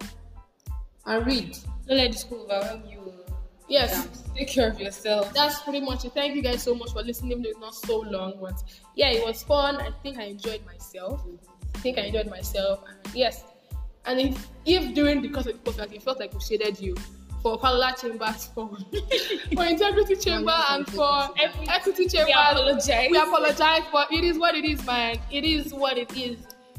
And 1.06 1.26
read. 1.26 1.58
Don't 1.86 1.98
let 1.98 2.12
the 2.12 2.18
school 2.18 2.46
overwhelm 2.50 2.82
you. 2.88 3.12
Yes, 3.68 4.24
Take 4.36 4.48
care 4.48 4.70
of 4.70 4.80
yourself. 4.80 5.32
that's 5.32 5.60
pretty 5.60 5.80
much 5.80 6.04
it. 6.04 6.12
Thank 6.12 6.36
you 6.36 6.42
guys 6.42 6.62
so 6.62 6.74
much 6.74 6.92
for 6.92 7.02
listening. 7.02 7.32
Even 7.32 7.42
though 7.44 7.48
it's 7.50 7.58
not 7.60 7.74
so 7.74 8.00
long, 8.00 8.34
but 8.40 8.62
yeah, 8.94 9.08
it 9.10 9.24
was 9.24 9.42
fun. 9.42 9.76
I 9.76 9.90
think 10.02 10.18
I 10.18 10.24
enjoyed 10.24 10.64
myself. 10.66 11.24
I 11.74 11.78
think 11.78 11.98
I 11.98 12.02
enjoyed 12.02 12.28
myself. 12.28 12.84
And 12.86 13.14
yes, 13.14 13.42
and 14.06 14.20
if, 14.20 14.48
if 14.66 14.94
during 14.94 15.22
the 15.22 15.28
course 15.30 15.46
of 15.46 15.64
the 15.64 15.70
podcast 15.70 15.92
you 15.92 16.00
felt 16.00 16.20
like 16.20 16.34
we 16.34 16.40
shaded 16.40 16.78
you 16.78 16.94
for 17.44 17.58
Falola 17.58 17.94
Chambers, 18.00 18.46
for 18.54 18.70
for 19.54 19.64
Integrity 19.66 20.16
Chamber, 20.16 20.56
and 20.70 20.86
for 20.90 21.28
Equity- 21.38 21.68
Equity 21.70 22.06
Chamber, 22.08 22.26
We 22.26 22.32
apologize. 22.32 23.08
we 23.10 23.18
apologize, 23.18 23.82
but 23.92 24.10
it 24.10 24.24
is 24.24 24.38
what 24.38 24.54
it 24.54 24.64
is, 24.64 24.84
man. 24.86 25.18
It 25.30 25.44
is 25.44 25.74
what 25.74 25.98
it 25.98 26.16
is. 26.16 26.38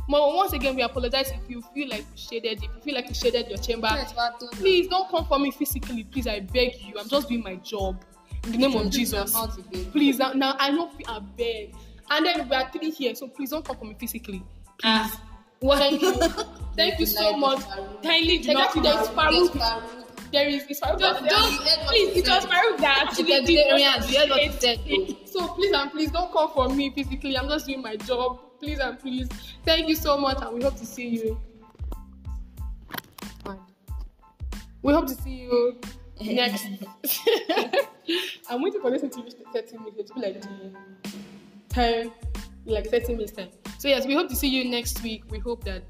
But 0.10 0.36
once 0.36 0.54
again, 0.54 0.76
we 0.76 0.82
apologize 0.82 1.30
if 1.30 1.48
you 1.48 1.62
feel 1.74 1.90
like 1.90 2.00
you 2.00 2.18
shaded, 2.18 2.58
if 2.58 2.64
you 2.64 2.82
feel 2.84 2.96
like 2.96 3.08
you 3.10 3.14
shaded 3.14 3.48
your 3.48 3.60
chamber. 3.60 3.88
Please 4.54 4.88
don't 4.88 5.08
come 5.12 5.26
for 5.26 5.38
me 5.38 5.52
physically, 5.52 6.04
please. 6.04 6.26
I 6.26 6.40
beg 6.40 6.82
you. 6.82 6.96
I'm 7.00 7.08
just 7.08 7.30
doing 7.30 7.44
my 7.44 7.56
job. 7.58 8.04
In 8.46 8.54
the 8.54 8.58
name 8.58 8.76
of 8.76 8.90
Jesus. 8.90 9.36
Please, 9.92 10.18
now, 10.18 10.34
now 10.34 10.56
I 10.58 10.72
know 10.72 10.90
I 11.08 11.20
beg. 11.20 11.76
And 12.10 12.26
then 12.26 12.50
we 12.50 12.56
are 12.56 12.70
three 12.72 12.90
here, 12.90 13.14
so 13.14 13.28
please 13.28 13.52
don't 13.52 13.64
come 13.64 13.78
for 13.78 13.86
me 13.86 13.96
physically. 14.00 14.42
Ah, 14.84 15.22
Thank 15.62 16.02
you. 16.02 16.14
Thank 16.76 17.00
you 17.00 17.06
so 17.06 17.38
much. 17.38 17.62
kindly 18.04 18.40
do 18.40 18.54
not 18.54 18.76
Exactly, 18.76 20.05
there 20.36 20.48
is 20.50 20.64
come. 20.64 20.98
Farouk. 20.98 21.00
There 21.00 21.10
is 21.10 21.20
it's 21.24 21.26
Farouk. 21.26 21.30
Don't, 21.30 21.30
that's 21.30 21.76
don't, 21.76 21.88
please, 21.88 22.18
it 22.18 22.28
was 22.28 22.46
Farouk 22.46 22.78
that 22.80 23.08
actually 23.08 23.46
did 23.46 23.70
not 23.70 24.10
You 24.12 24.20
heard 24.20 24.30
what 24.30 24.42
he 24.42 24.52
said. 24.52 24.80
So 25.28 25.48
please 25.48 25.72
and 25.72 25.92
please 25.92 26.12
don't 26.12 26.32
come 26.32 26.52
for 26.52 26.70
me 26.70 26.90
physically. 26.92 27.38
I'm 27.38 27.48
just 27.48 27.66
doing 27.68 27.82
my 27.82 27.96
job. 27.96 28.40
Please 28.60 28.80
and 28.80 29.00
please. 29.00 29.30
Thank 29.64 29.88
you 29.88 29.96
so 29.96 30.18
much, 30.18 30.42
and 30.42 30.54
we 30.54 30.64
hope 30.64 30.78
to 30.78 30.86
see 30.86 31.08
you. 31.08 31.40
We 34.82 34.94
hope 34.94 35.08
to 35.08 35.16
see 35.16 35.32
you 35.32 35.80
next. 36.22 36.64
I'm 38.50 38.62
waiting 38.62 38.82
for 38.82 38.92
this 38.92 39.02
to 39.02 39.08
reach 39.22 39.34
30 39.52 39.78
minutes. 39.78 39.98
It'll 39.98 40.16
be 40.16 40.22
like 40.22 40.42
the 40.42 40.48
time, 41.70 42.12
like 42.66 42.88
30 42.88 43.14
minutes 43.14 43.32
time. 43.32 43.50
So 43.80 43.88
yes, 43.88 44.06
we 44.06 44.14
hope 44.14 44.30
to 44.30 44.36
see 44.36 44.48
you 44.48 44.70
next 44.70 45.02
week. 45.02 45.24
We 45.32 45.40
hope 45.40 45.64
that 45.64 45.84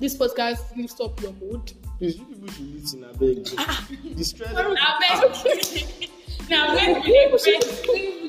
this 0.00 0.16
podcast 0.16 0.76
lifts 0.76 1.00
up 1.00 1.20
your 1.22 1.32
mood. 1.32 1.72
Please, 1.98 2.16
you 2.18 2.24
people 2.26 2.48
should 2.52 2.74
listen. 2.74 3.04
I 3.04 3.12
beg. 3.12 3.48
Ah. 3.58 3.88
the 4.14 4.24
stress. 4.24 4.52
Now, 4.52 4.98
beg. 5.00 6.10
Now, 6.50 6.74
beg. 6.76 7.02
People 7.02 7.38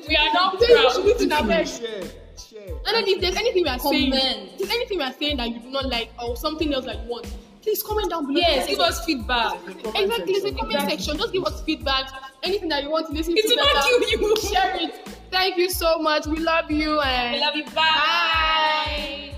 We 0.08 0.16
are 0.16 0.34
not 0.34 0.60
Share, 0.62 0.76
proud. 0.76 1.68
share, 1.68 2.02
share. 2.38 2.76
And 2.86 2.96
then 2.96 3.04
if 3.08 3.22
there's 3.22 3.36
anything 3.36 3.64
we 3.64 3.70
are 3.70 3.80
saying, 3.80 4.14
if 4.14 4.58
there's 4.58 4.72
anything 4.72 4.98
we 5.00 5.04
are 5.04 5.14
saying 5.14 5.38
that 5.38 5.50
you 5.50 5.60
do 5.60 5.70
not 5.70 5.86
like 5.90 6.10
or 6.24 6.36
something 6.38 6.74
else 6.74 6.86
that 6.86 7.04
you 7.04 7.10
want, 7.10 7.28
please 7.62 7.84
comment 7.84 8.10
down 8.10 8.26
below. 8.26 8.40
Yes, 8.40 8.68
give 8.68 8.80
us 8.80 9.04
feedback. 9.04 9.60
Exactly, 9.68 10.34
it's 10.34 10.46
a 10.46 10.52
comment 10.54 10.82
section. 10.90 11.18
Just 11.18 11.34
give 11.34 11.44
us 11.44 11.62
feedback. 11.64 12.10
Anything 12.44 12.70
that 12.70 12.84
you 12.84 12.90
want 12.90 13.08
to 13.08 13.14
listen 13.14 13.34
It 13.36 13.42
to, 13.42 13.50
will 13.50 13.58
not 13.58 13.74
better, 13.74 14.06
kill 14.06 14.22
you. 14.22 14.36
Share 14.38 14.76
it. 14.80 15.08
Thank 15.30 15.58
you 15.58 15.70
so 15.70 16.00
much. 16.00 16.26
We 16.26 16.38
love 16.40 16.72
you 16.72 17.02
and 17.02 17.36
I 17.36 17.40
love 17.46 17.56
you. 17.56 17.66
Bye. 17.66 17.72
bye. 17.74 19.34